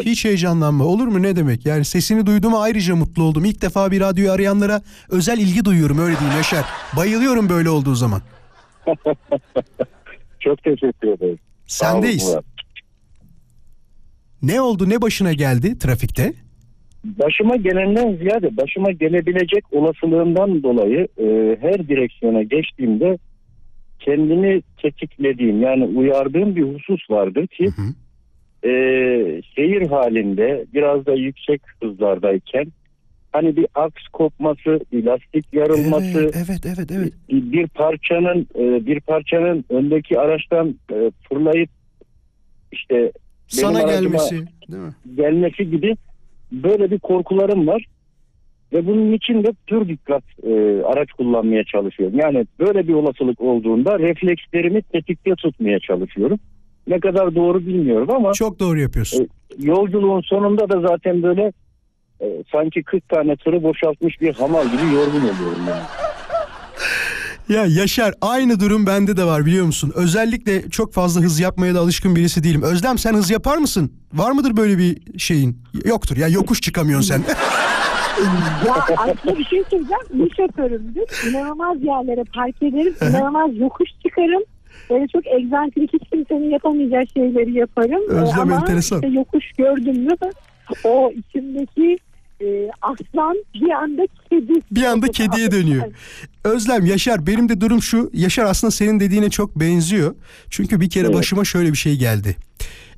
[0.00, 0.84] Hiç heyecanlanma.
[0.84, 1.66] Olur mu ne demek?
[1.66, 3.44] Yani sesini duyduğuma ayrıca mutlu oldum.
[3.44, 6.64] İlk defa bir radyoyu arayanlara özel ilgi duyuyorum öyle diyeyim Yaşar.
[6.96, 8.20] Bayılıyorum böyle olduğu zaman.
[10.40, 11.38] Çok teşekkür ederim.
[11.66, 12.36] Sendeyiz.
[14.44, 16.32] Ne oldu ne başına geldi trafikte?
[17.04, 23.18] Başıma gelenden ziyade başıma gelebilecek olasılığından dolayı e, her direksiyona geçtiğimde
[23.98, 28.68] kendimi tetiklediğim yani uyardığım bir husus vardır ki Hı hı.
[28.68, 32.66] e, seyir halinde biraz da yüksek hızlardayken
[33.32, 37.12] hani bir aks kopması, bir lastik yarılması, Evet, evet, evet, evet.
[37.30, 41.70] bir parçanın e, bir parçanın öndeki araçtan e, fırlayıp
[42.72, 43.12] işte
[43.48, 44.92] Sana gelmesi, değil mi?
[45.16, 45.96] gelmesi gibi
[46.52, 47.86] böyle bir korkularım var.
[48.72, 52.18] Ve bunun için de pür dikkat e, araç kullanmaya çalışıyorum.
[52.18, 56.38] Yani böyle bir olasılık olduğunda reflekslerimi tetikte tutmaya çalışıyorum.
[56.86, 59.28] Ne kadar doğru bilmiyorum ama Çok doğru yapıyorsun.
[59.58, 61.52] yolculuğun sonunda da zaten böyle
[62.20, 65.82] e, sanki 40 tane tırı boşaltmış bir hamal gibi yorgun oluyorum yani.
[67.48, 69.92] Ya Yaşar aynı durum bende de var biliyor musun?
[69.94, 72.62] Özellikle çok fazla hız yapmaya da alışkın birisi değilim.
[72.62, 73.92] Özlem sen hız yapar mısın?
[74.12, 75.58] Var mıdır böyle bir şeyin?
[75.84, 77.22] Yoktur ya yokuş çıkamıyorsun sen.
[78.66, 80.02] Ya aslında bir şey söyleyeceğim.
[80.14, 81.28] İyi şoförümdür.
[81.30, 82.94] İnanılmaz yerlere park ederim.
[83.10, 84.42] İnanılmaz yokuş çıkarım.
[84.90, 88.00] Böyle çok egzantrik hiç kimsenin yapamayacağı şeyleri yaparım.
[88.10, 89.02] Ee, Özlem Ama enteresan.
[89.02, 90.14] işte yokuş gördüm mü
[90.84, 91.98] o içimdeki
[92.40, 94.52] e, aslan bir anda kedi.
[94.70, 95.92] Bir anda kediye dönüyor.
[96.44, 98.10] Özlem Yaşar benim de durum şu.
[98.12, 100.14] Yaşar aslında senin dediğine çok benziyor.
[100.50, 101.16] Çünkü bir kere Evet.
[101.16, 102.36] başıma şöyle bir şey geldi.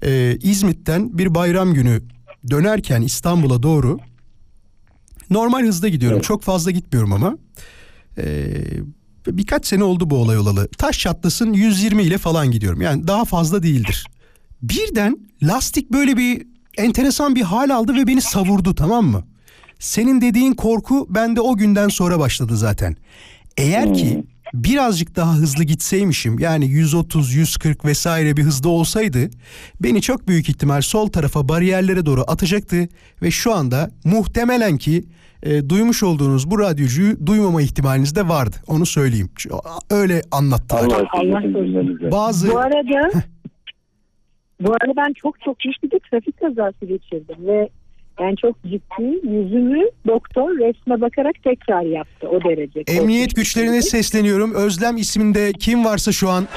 [0.05, 2.03] Ee, İzmit'ten bir bayram günü
[2.51, 3.99] dönerken İstanbul'a doğru
[5.30, 6.16] normal hızda gidiyorum.
[6.16, 6.24] Evet.
[6.24, 7.39] Çok fazla gitmiyorum ama.
[8.18, 8.47] Ee,
[9.26, 10.68] birkaç sene oldu bu olay olalı.
[10.68, 12.80] Taş çatlasın 120 ile falan gidiyorum.
[12.80, 14.07] Yani daha fazla değildir.
[14.62, 19.24] Birden lastik böyle bir enteresan bir hal aldı ve beni savurdu tamam mı?
[19.78, 22.96] Senin dediğin korku bende o günden sonra başladı zaten.
[23.56, 24.24] Eğer ki
[24.54, 29.18] birazcık daha hızlı gitseymişim yani 130, 140 vesaire bir hızda olsaydı
[29.82, 32.88] beni çok büyük ihtimal sol tarafa bariyerlere doğru atacaktı
[33.22, 35.04] ve şu anda muhtemelen ki
[35.42, 38.56] e, duymuş olduğunuz bu radyocuyu duymama ihtimaliniz de vardı.
[38.66, 39.28] Onu söyleyeyim.
[39.90, 41.06] Öyle anlattılar.
[41.12, 42.10] Allah.
[42.12, 43.10] Bazı Bu arada
[44.61, 47.68] bu arada ben çok çok de trafik kazası geçirdim ve
[48.20, 52.80] yani çok ciddi yüzümü doktor resme bakarak tekrar yaptı o derece.
[52.86, 53.82] emniyet güçlerine şeydi.
[53.86, 54.54] sesleniyorum.
[54.54, 56.44] Özlem isminde kim varsa şu an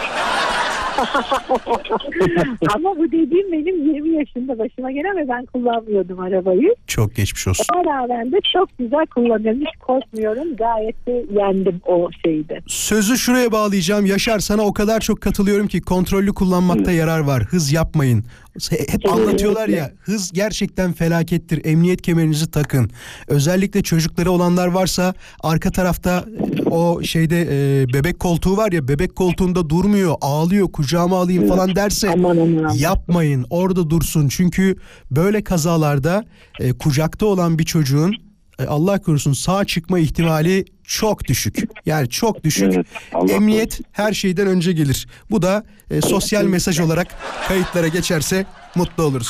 [2.76, 6.76] Ama bu dediğim benim 20 yaşında başıma gelen ve ben kullanmıyordum arabayı.
[6.88, 7.66] çok geçmiş olsun.
[7.76, 9.60] Ona rağmen de çok güzel kullanıyorum.
[9.62, 10.56] Hiç korkmuyorum.
[10.56, 12.60] Gayet de yendim o şeyde.
[12.68, 14.06] Sözü şuraya bağlayacağım.
[14.06, 17.44] Yaşar sana o kadar çok katılıyorum ki kontrollü kullanmakta yarar var.
[17.44, 18.24] Hız yapmayın.
[18.70, 21.66] Hep anlatıyorlar ya hız gerçekten felakettir.
[21.66, 22.90] Emniyet kemerinizi takın.
[23.28, 26.26] Özellikle çocukları olanlar varsa arka tarafta
[26.66, 32.10] o şeyde e, bebek koltuğu var ya bebek koltuğunda durmuyor ağlıyor kucağıma alayım falan derse
[32.10, 32.74] Aman aman.
[32.74, 34.28] yapmayın orada dursun.
[34.28, 34.76] Çünkü
[35.12, 36.26] böyle kazalarda
[36.60, 38.29] e, kucakta olan bir çocuğun e,
[38.68, 41.58] Allah korusun sağ çıkma ihtimali çok düşük.
[41.86, 42.74] Yani çok düşük.
[42.74, 45.08] Evet, Allah Emniyet her şeyden önce gelir.
[45.32, 47.08] Bu da e, sosyal mesaj olarak
[47.48, 48.46] kayıtlara geçerse
[48.76, 49.30] mutlu oluruz.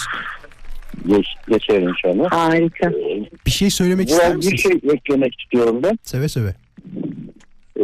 [1.07, 2.31] Geç, geçer inşallah.
[2.31, 2.91] Harika.
[3.45, 4.81] Bir şey söylemek ister Biraz bir misiniz?
[4.81, 5.99] şey eklemek istiyorum ben.
[6.03, 6.55] Seve seve.
[7.79, 7.83] Ee,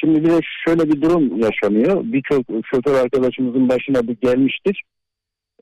[0.00, 2.04] şimdi bir de şöyle bir durum yaşanıyor.
[2.04, 4.82] Birçok şoför arkadaşımızın başına bir gelmiştir.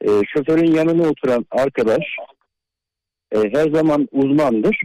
[0.03, 2.03] Ee, şoförün yanına oturan arkadaş
[3.33, 4.77] e, her zaman uzmandır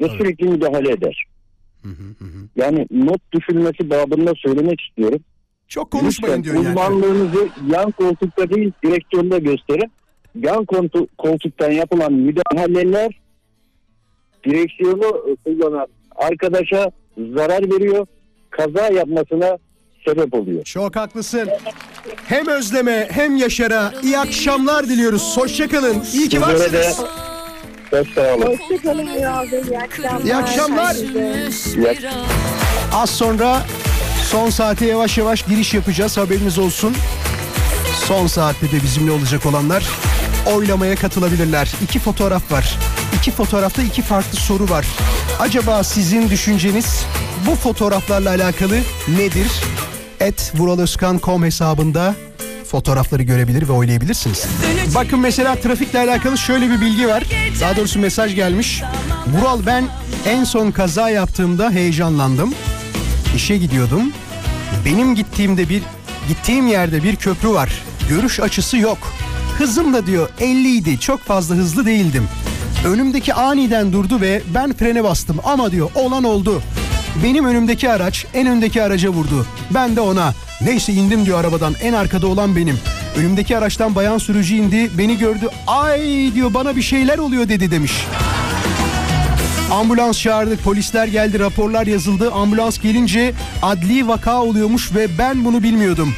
[0.00, 0.12] ve Evet.
[0.18, 1.24] sürekli müdahale eder.
[1.82, 2.48] Hı hı hı.
[2.56, 5.18] Yani not düşülmesi babında söylemek istiyorum.
[5.68, 6.68] Çok konuşmayın Lütfen diyor yani.
[6.68, 9.90] uzmanlığınızı yan koltukta değil direksiyonda gösterin.
[10.34, 13.20] Yan koltu- koltuktan yapılan müdahaleler
[14.44, 16.90] direksiyonu kullanan arkadaşa
[17.34, 18.06] zarar veriyor.
[18.50, 19.58] Kaza yapmasına
[20.06, 20.64] sebep oluyor.
[20.64, 21.48] Çok haklısın.
[22.24, 25.36] Hem Özlem'e hem Yaşar'a iyi akşamlar diliyoruz.
[25.36, 26.02] Hoşçakalın.
[26.14, 27.04] İyi ki varsınız.
[27.94, 28.56] Çok sağ olun.
[28.58, 29.60] Hoşçakalın Bey.
[29.70, 30.24] İyi akşamlar.
[30.24, 30.96] İyi akşamlar.
[32.92, 33.66] Az sonra
[34.30, 36.16] son saate yavaş yavaş giriş yapacağız.
[36.16, 36.94] Haberiniz olsun.
[38.06, 39.84] Son saatte de bizimle olacak olanlar
[40.54, 41.72] oylamaya katılabilirler.
[41.84, 42.78] İki fotoğraf var.
[43.18, 44.86] İki fotoğrafta iki farklı soru var.
[45.40, 47.04] Acaba sizin düşünceniz
[47.46, 48.78] bu fotoğraflarla alakalı
[49.08, 49.52] nedir?
[50.20, 52.14] Et vuraloskan.com hesabında
[52.74, 54.46] fotoğrafları görebilir ve oylayabilirsiniz.
[54.94, 57.24] Bakın mesela trafikle alakalı şöyle bir bilgi var.
[57.60, 58.82] Daha doğrusu mesaj gelmiş.
[59.26, 59.84] Vural ben
[60.26, 62.54] en son kaza yaptığımda heyecanlandım.
[63.36, 64.12] İşe gidiyordum.
[64.84, 65.82] Benim gittiğimde bir
[66.28, 67.82] gittiğim yerde bir köprü var.
[68.08, 68.98] Görüş açısı yok.
[69.58, 71.00] Hızım da diyor 50 idi.
[71.00, 72.28] Çok fazla hızlı değildim.
[72.86, 76.62] Önümdeki aniden durdu ve ben frene bastım ama diyor olan oldu.
[77.22, 79.46] Benim önümdeki araç en öndeki araca vurdu.
[79.70, 80.34] Ben de ona.
[80.60, 81.74] Neyse indim diyor arabadan.
[81.82, 82.78] En arkada olan benim.
[83.16, 84.90] Önümdeki araçtan bayan sürücü indi.
[84.98, 85.48] Beni gördü.
[85.66, 86.00] Ay
[86.34, 87.92] diyor bana bir şeyler oluyor dedi demiş.
[89.70, 92.32] Ambulans çağırdık, polisler geldi, raporlar yazıldı.
[92.32, 96.14] Ambulans gelince adli vaka oluyormuş ve ben bunu bilmiyordum.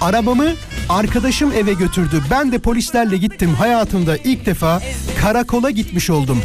[0.00, 0.46] Arabamı
[0.88, 2.22] arkadaşım eve götürdü.
[2.30, 3.54] Ben de polislerle gittim.
[3.54, 4.82] Hayatımda ilk defa
[5.20, 6.42] karakola gitmiş oldum.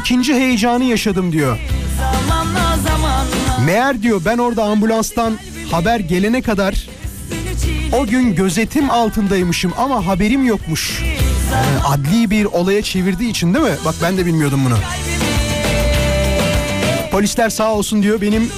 [0.00, 1.58] İkinci heyecanı yaşadım diyor.
[3.66, 5.38] Meğer diyor ben orada ambulanstan
[5.70, 6.86] haber gelene kadar
[7.92, 11.02] o gün gözetim altındaymışım ama haberim yokmuş.
[11.52, 13.76] Yani adli bir olaya çevirdiği için değil mi?
[13.84, 14.76] Bak ben de bilmiyordum bunu.
[17.10, 18.50] Polisler sağ olsun diyor benim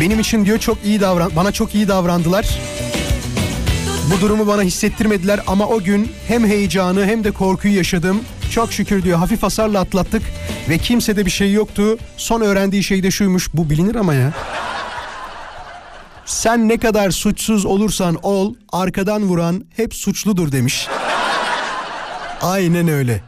[0.00, 2.58] benim için diyor çok iyi davran bana çok iyi davrandılar.
[4.10, 8.20] Bu durumu bana hissettirmediler ama o gün hem heyecanı hem de korkuyu yaşadım.
[8.50, 10.22] Çok şükür diyor hafif hasarla atlattık
[10.70, 11.98] ve kimsede bir şey yoktu.
[12.16, 13.54] Son öğrendiği şey de şuymuş.
[13.54, 14.32] Bu bilinir ama ya.
[16.26, 20.88] Sen ne kadar suçsuz olursan ol, arkadan vuran hep suçludur demiş.
[22.42, 23.22] Aynen öyle.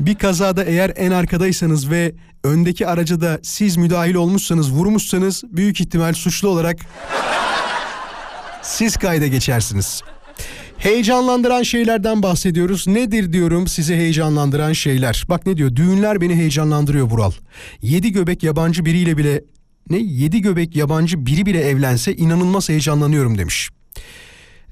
[0.00, 2.12] Bir kazada eğer en arkadaysanız ve
[2.44, 6.76] öndeki araca da siz müdahil olmuşsanız, vurmuşsanız büyük ihtimal suçlu olarak
[8.62, 10.02] siz kayda geçersiniz.
[10.80, 12.86] Heyecanlandıran şeylerden bahsediyoruz.
[12.86, 15.24] Nedir diyorum size heyecanlandıran şeyler.
[15.28, 15.76] Bak ne diyor?
[15.76, 17.32] Düğünler beni heyecanlandırıyor Bural.
[17.82, 19.44] Yedi göbek yabancı biriyle bile
[19.90, 19.98] ne?
[19.98, 23.70] Yedi göbek yabancı biri bile evlense inanılmaz heyecanlanıyorum demiş.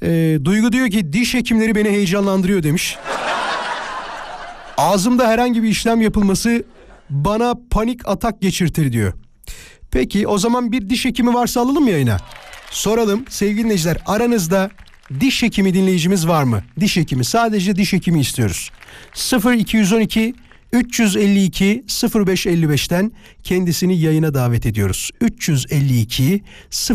[0.03, 2.97] Ee, Duygu diyor ki diş hekimleri beni heyecanlandırıyor demiş.
[4.77, 6.65] Ağzımda herhangi bir işlem yapılması
[7.11, 9.13] bana panik atak geçirtir diyor.
[9.91, 12.17] Peki o zaman bir diş hekimi varsa alalım yayına?
[12.71, 14.71] Soralım sevgili dinleyiciler aranızda
[15.21, 16.63] diş hekimi dinleyicimiz var mı?
[16.81, 18.71] Diş hekimi sadece diş hekimi istiyoruz.
[19.57, 20.35] 0212
[20.73, 25.11] 352 0555'ten kendisini yayına davet ediyoruz.
[25.21, 26.43] 352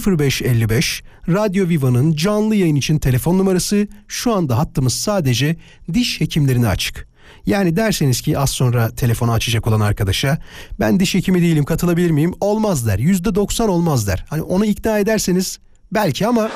[0.07, 5.55] 0555 Radyo Viva'nın canlı yayın için telefon numarası şu anda hattımız sadece
[5.93, 7.07] diş hekimlerine açık.
[7.45, 10.38] Yani derseniz ki az sonra telefonu açacak olan arkadaşa
[10.80, 12.34] ben diş hekimi değilim katılabilir miyim?
[12.39, 12.99] Olmaz der.
[12.99, 14.26] Yüzde doksan olmaz der.
[14.30, 15.59] Hani onu ikna ederseniz
[15.91, 16.51] belki ama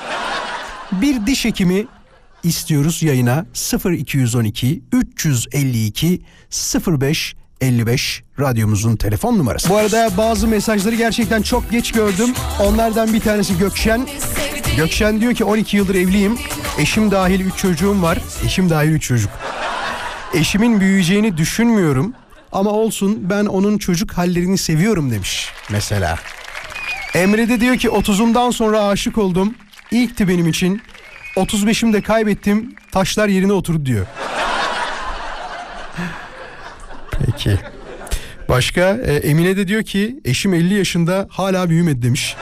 [0.92, 1.86] bir diş hekimi
[2.44, 3.46] istiyoruz yayına
[3.86, 6.22] 0212 352
[6.88, 9.70] 05 55 radyomuzun telefon numarası.
[9.70, 12.34] Bu arada bazı mesajları gerçekten çok geç gördüm.
[12.60, 14.08] Onlardan bir tanesi Gökşen.
[14.78, 16.38] Gökşen diyor ki 12 yıldır evliyim.
[16.80, 18.18] Eşim dahil 3 çocuğum var.
[18.46, 19.32] Eşim dahil 3 çocuk.
[20.34, 22.14] Eşimin büyüyeceğini düşünmüyorum.
[22.52, 26.20] Ama olsun ben onun çocuk hallerini seviyorum demiş mesela.
[27.14, 29.56] Emre de diyor ki 30'umdan sonra aşık oldum.
[29.92, 30.82] İlkti benim için.
[31.36, 32.76] 35'imde kaybettim.
[32.92, 34.06] Taşlar yerine oturdu diyor.
[37.12, 37.60] Peki.
[38.50, 42.36] Başka e, Emine de diyor ki eşim 50 yaşında hala büyümedi demiş.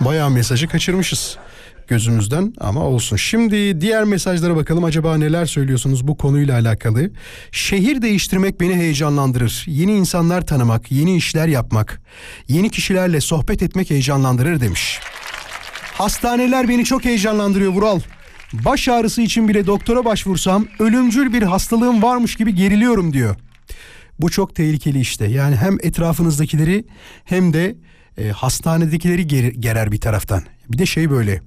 [0.00, 1.38] Bayağı mesajı kaçırmışız
[1.88, 3.16] gözümüzden ama olsun.
[3.16, 7.10] Şimdi diğer mesajlara bakalım acaba neler söylüyorsunuz bu konuyla alakalı.
[7.52, 9.64] Şehir değiştirmek beni heyecanlandırır.
[9.66, 12.02] Yeni insanlar tanımak, yeni işler yapmak,
[12.48, 15.00] yeni kişilerle sohbet etmek heyecanlandırır demiş.
[15.92, 18.00] Hastaneler beni çok heyecanlandırıyor Vural.
[18.52, 23.36] Baş ağrısı için bile doktora başvursam ölümcül bir hastalığım varmış gibi geriliyorum diyor.
[24.20, 25.26] Bu çok tehlikeli işte.
[25.26, 26.84] Yani hem etrafınızdakileri
[27.24, 27.76] hem de
[28.18, 30.42] e, hastanedekileri ger- gerer bir taraftan.
[30.68, 31.40] Bir de şey böyle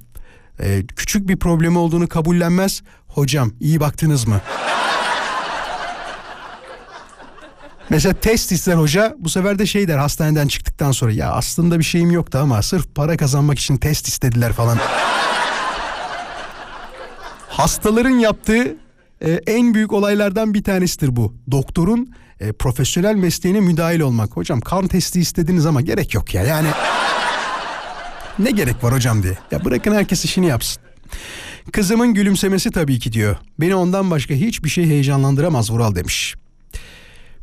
[0.60, 2.82] e, küçük bir problemi olduğunu kabullenmez.
[3.08, 4.42] Hocam iyi baktınız mı?
[7.90, 11.84] Mesela test ister hoca bu sefer de şey der hastaneden çıktıktan sonra ya aslında bir
[11.84, 14.78] şeyim yoktu ama sırf para kazanmak için test istediler falan.
[17.50, 18.78] Hastaların yaptığı
[19.22, 21.34] e, en büyük olaylardan bir tanesidir bu.
[21.52, 24.38] Doktorun e, profesyonel mesleğine müdahil olmak.
[24.38, 26.68] Hocam kan testi istediniz ama gerek yok ya yani.
[28.40, 29.38] Ne gerek var hocam diye.
[29.52, 30.84] Ya bırakın herkes işini yapsın.
[31.72, 33.36] Kızımın gülümsemesi tabii ki diyor.
[33.60, 36.36] Beni ondan başka hiçbir şey heyecanlandıramaz Vural demiş.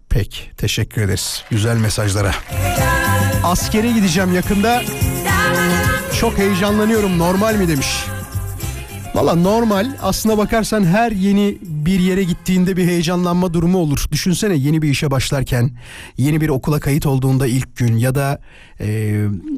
[0.09, 2.35] Peki teşekkür ederiz güzel mesajlara.
[3.45, 4.83] Askere gideceğim yakında.
[6.21, 8.05] Çok heyecanlanıyorum normal mi demiş.
[9.15, 14.07] Valla normal aslına bakarsan her yeni bir yere gittiğinde bir heyecanlanma durumu olur.
[14.13, 15.71] Düşünsene yeni bir işe başlarken,
[16.17, 18.41] yeni bir okula kayıt olduğunda ilk gün ya da
[18.81, 18.87] e,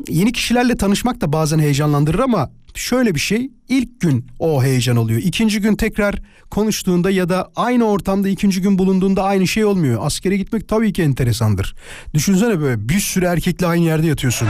[0.08, 5.20] yeni kişilerle tanışmak da bazen heyecanlandırır ama şöyle bir şey ilk gün o heyecan oluyor.
[5.20, 6.14] İkinci gün tekrar
[6.50, 10.06] konuştuğunda ya da aynı ortamda ikinci gün bulunduğunda aynı şey olmuyor.
[10.06, 11.74] Askere gitmek tabii ki enteresandır.
[12.14, 14.48] Düşünsene böyle bir sürü erkekle aynı yerde yatıyorsun.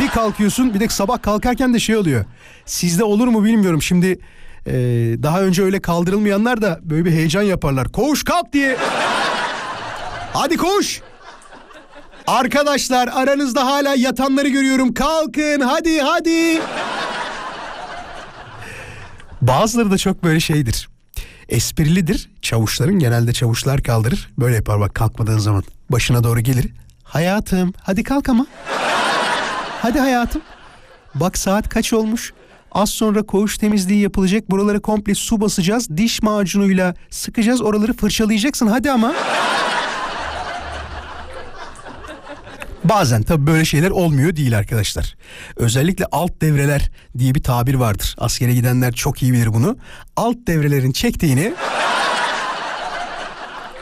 [0.00, 2.24] Bir kalkıyorsun bir de sabah kalkarken de şey oluyor.
[2.66, 4.18] Sizde olur mu bilmiyorum şimdi
[4.66, 4.72] e,
[5.22, 7.92] daha önce öyle kaldırılmayanlar da böyle bir heyecan yaparlar.
[7.92, 8.76] Koş kalk diye.
[10.32, 11.00] Hadi koş.
[12.26, 14.94] Arkadaşlar aranızda hala yatanları görüyorum.
[14.94, 16.60] Kalkın hadi hadi.
[19.42, 20.88] Bazıları da çok böyle şeydir.
[21.48, 22.30] Esprilidir.
[22.42, 24.30] Çavuşların genelde çavuşlar kaldırır.
[24.38, 25.64] Böyle yapar bak kalkmadığın zaman.
[25.90, 26.72] Başına doğru gelir.
[27.04, 28.46] Hayatım hadi kalk ama.
[29.82, 30.42] Hadi hayatım.
[31.14, 32.32] Bak saat kaç olmuş?
[32.76, 34.50] Az sonra koğuş temizliği yapılacak.
[34.50, 35.88] Buralara komple su basacağız.
[35.96, 37.62] Diş macunuyla sıkacağız.
[37.62, 38.66] Oraları fırçalayacaksın.
[38.66, 39.14] Hadi ama.
[42.84, 45.14] Bazen tabii böyle şeyler olmuyor değil arkadaşlar.
[45.56, 48.16] Özellikle alt devreler diye bir tabir vardır.
[48.18, 49.76] Askere gidenler çok iyi bilir bunu.
[50.16, 51.54] Alt devrelerin çektiğini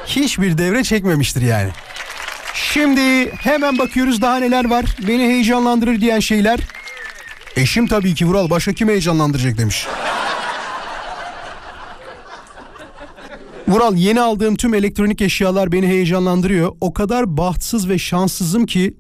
[0.07, 1.71] hiçbir devre çekmemiştir yani.
[2.55, 4.85] Şimdi hemen bakıyoruz daha neler var.
[5.09, 6.61] Beni heyecanlandırır diyen şeyler.
[7.57, 9.87] Eşim tabii ki Vural başka kim heyecanlandıracak demiş.
[13.69, 16.73] Vural yeni aldığım tüm elektronik eşyalar beni heyecanlandırıyor.
[16.81, 18.97] O kadar bahtsız ve şanssızım ki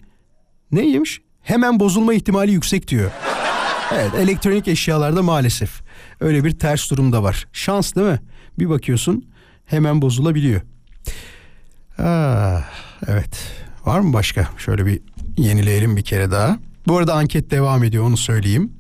[0.73, 1.21] neymiş?
[1.43, 3.11] Hemen bozulma ihtimali yüksek diyor.
[3.95, 5.83] Evet elektronik eşyalarda maalesef
[6.21, 7.47] öyle bir ters durum da var.
[7.53, 8.21] Şans değil mi?
[8.59, 9.25] Bir bakıyorsun
[9.65, 10.61] hemen bozulabiliyor.
[11.99, 12.63] Ah,
[13.07, 13.53] evet
[13.85, 14.49] var mı başka?
[14.59, 15.01] Şöyle bir
[15.39, 16.59] yenileyelim bir kere daha.
[16.87, 18.73] Bu arada anket devam ediyor onu söyleyeyim.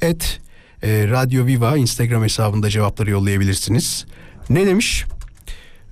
[0.00, 0.40] Et
[0.82, 4.06] e, Radyo Viva Instagram hesabında cevapları yollayabilirsiniz.
[4.50, 5.04] Ne demiş?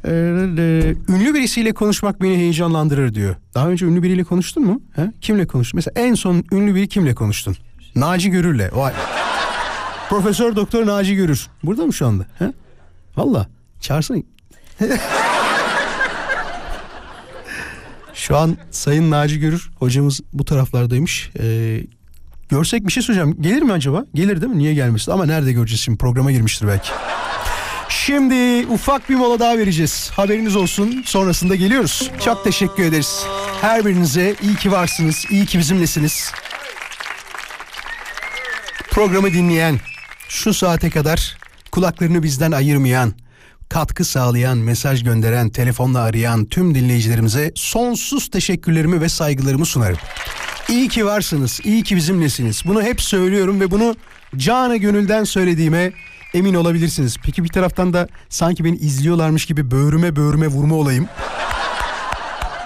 [0.04, 3.36] Ee, e, ünlü birisiyle konuşmak beni heyecanlandırır diyor.
[3.54, 4.80] Daha önce ünlü biriyle konuştun mu?
[4.96, 5.12] He?
[5.20, 5.78] Kimle konuştun?
[5.78, 7.56] Mesela en son ünlü biri kimle konuştun?
[7.94, 8.70] Naci Görür'le.
[8.72, 8.92] Vay.
[10.08, 11.46] Profesör Doktor Naci Görür.
[11.62, 12.26] Burada mı şu anda?
[12.38, 12.52] He?
[13.16, 13.46] Valla.
[13.80, 14.18] Çağırsana.
[18.16, 21.30] şu an Sayın Naci Görür hocamız bu taraflardaymış.
[21.40, 21.80] Ee,
[22.48, 23.42] görsek bir şey söyleyeceğim.
[23.42, 24.04] Gelir mi acaba?
[24.14, 24.58] Gelir değil mi?
[24.58, 25.12] Niye gelmesin?
[25.12, 25.98] Ama nerede göreceğiz şimdi?
[25.98, 26.90] Programa girmiştir belki.
[27.88, 30.10] Şimdi ufak bir mola daha vereceğiz.
[30.10, 31.02] Haberiniz olsun.
[31.06, 32.10] Sonrasında geliyoruz.
[32.24, 33.26] Çok teşekkür ederiz.
[33.60, 35.24] Her birinize iyi ki varsınız.
[35.30, 36.32] iyi ki bizimlesiniz.
[38.90, 39.80] Programı dinleyen,
[40.28, 41.36] şu saate kadar
[41.72, 43.12] kulaklarını bizden ayırmayan,
[43.68, 49.98] katkı sağlayan, mesaj gönderen, telefonla arayan tüm dinleyicilerimize sonsuz teşekkürlerimi ve saygılarımı sunarım.
[50.68, 52.62] İyi ki varsınız, iyi ki bizimlesiniz.
[52.66, 53.96] Bunu hep söylüyorum ve bunu
[54.36, 55.92] canı gönülden söylediğime
[56.34, 57.16] emin olabilirsiniz.
[57.24, 61.08] Peki bir taraftan da sanki beni izliyorlarmış gibi böğrüme böğrüme vurma olayım.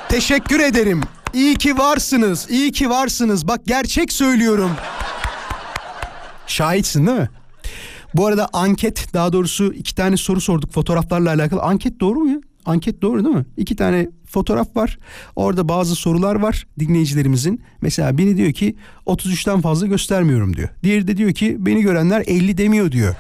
[0.09, 1.01] Teşekkür ederim.
[1.35, 2.47] İyi ki varsınız.
[2.51, 3.49] İyi ki varsınız.
[3.49, 4.71] Bak gerçek söylüyorum.
[6.47, 7.31] Şahitsin değil mi?
[8.15, 11.63] Bu arada anket daha doğrusu iki tane soru sorduk fotoğraflarla alakalı.
[11.63, 12.41] Anket doğru mu ya?
[12.67, 13.45] Anket doğru değil mi?
[13.57, 14.99] İki tane fotoğraf var.
[15.37, 17.63] Orada bazı sorular var dinleyicilerimizin.
[17.81, 20.69] Mesela biri diyor ki 33'ten fazla göstermiyorum diyor.
[20.83, 23.15] Diğeri de diyor ki beni görenler 50 demiyor diyor.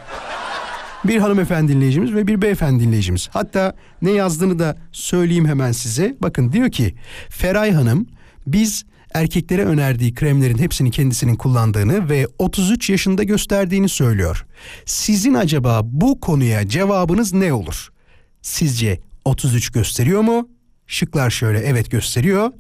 [1.05, 3.28] Bir hanımefendi dinleyicimiz ve bir beyefendi dinleyicimiz.
[3.32, 6.16] Hatta ne yazdığını da söyleyeyim hemen size.
[6.22, 6.95] Bakın diyor ki
[7.28, 8.07] Feray Hanım
[8.47, 8.84] biz
[9.15, 14.47] erkeklere önerdiği kremlerin hepsini kendisinin kullandığını ve 33 yaşında gösterdiğini söylüyor.
[14.85, 17.89] Sizin acaba bu konuya cevabınız ne olur?
[18.43, 20.49] Sizce 33 gösteriyor mu?
[20.87, 22.53] Şıklar şöyle evet gösteriyor.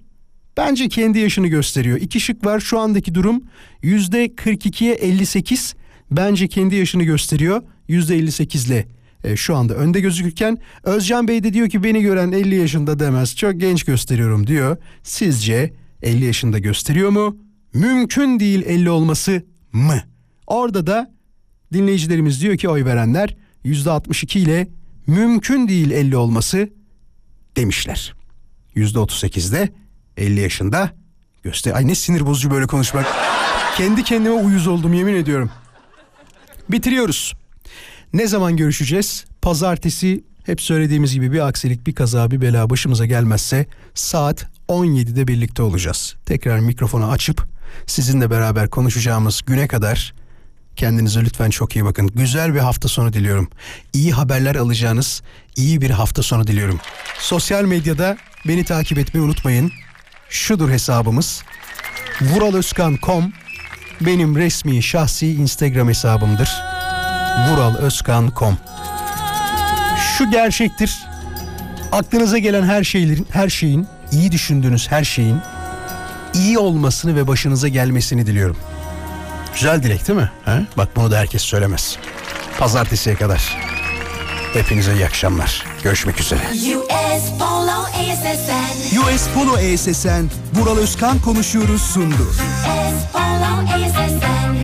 [0.56, 2.00] Bence kendi yaşını gösteriyor.
[2.00, 3.42] İki şık var şu andaki durum
[3.82, 5.74] %42'ye 58
[6.10, 7.62] bence kendi yaşını gösteriyor.
[7.88, 8.86] %58 ile
[9.24, 13.36] e, şu anda önde gözükürken Özcan Bey de diyor ki beni gören 50 yaşında demez
[13.36, 14.76] çok genç gösteriyorum diyor.
[15.02, 15.72] Sizce
[16.02, 17.36] 50 yaşında gösteriyor mu?
[17.74, 19.42] Mümkün değil 50 olması
[19.72, 20.02] mı?
[20.46, 21.14] Orada da
[21.72, 24.68] dinleyicilerimiz diyor ki oy verenler %62 ile
[25.06, 26.68] mümkün değil 50 olması
[27.56, 28.14] demişler.
[28.76, 29.68] %38'de
[30.16, 30.90] 50 yaşında
[31.42, 31.74] göster.
[31.74, 33.06] Ay ne sinir bozucu böyle konuşmak.
[33.76, 35.50] Kendi kendime uyuz oldum yemin ediyorum.
[36.68, 37.34] Bitiriyoruz.
[38.12, 39.24] Ne zaman görüşeceğiz?
[39.42, 45.62] Pazartesi hep söylediğimiz gibi bir aksilik, bir kaza, bir bela başımıza gelmezse saat 17'de birlikte
[45.62, 46.16] olacağız.
[46.26, 47.46] Tekrar mikrofonu açıp
[47.86, 50.14] sizinle beraber konuşacağımız güne kadar
[50.76, 52.06] kendinize lütfen çok iyi bakın.
[52.14, 53.48] Güzel bir hafta sonu diliyorum.
[53.92, 55.22] İyi haberler alacağınız
[55.56, 56.80] iyi bir hafta sonu diliyorum.
[57.18, 58.16] Sosyal medyada
[58.48, 59.72] beni takip etmeyi unutmayın.
[60.28, 61.42] Şudur hesabımız.
[62.20, 63.32] vuraloskan.com
[64.00, 66.50] benim resmi şahsi Instagram hesabımdır.
[67.50, 68.58] vuraloskan.com
[70.20, 71.06] Şu gerçektir.
[71.92, 75.36] Aklınıza gelen her şeylerin, her şeyin, iyi düşündüğünüz her şeyin
[76.34, 78.56] iyi olmasını ve başınıza gelmesini diliyorum.
[79.54, 80.30] Güzel dilek değil mi?
[80.44, 80.62] Ha?
[80.76, 81.96] Bak bunu da herkes söylemez.
[82.58, 83.56] Pazartesiye kadar.
[84.52, 85.64] Hepinize iyi akşamlar.
[85.82, 86.40] Görüşmek üzere.
[86.50, 88.96] US Polo ASSN.
[88.98, 92.22] US Polo ESSN, Vural Özkan konuşuyoruz sundu.
[92.22, 94.50] US Polo ASSN.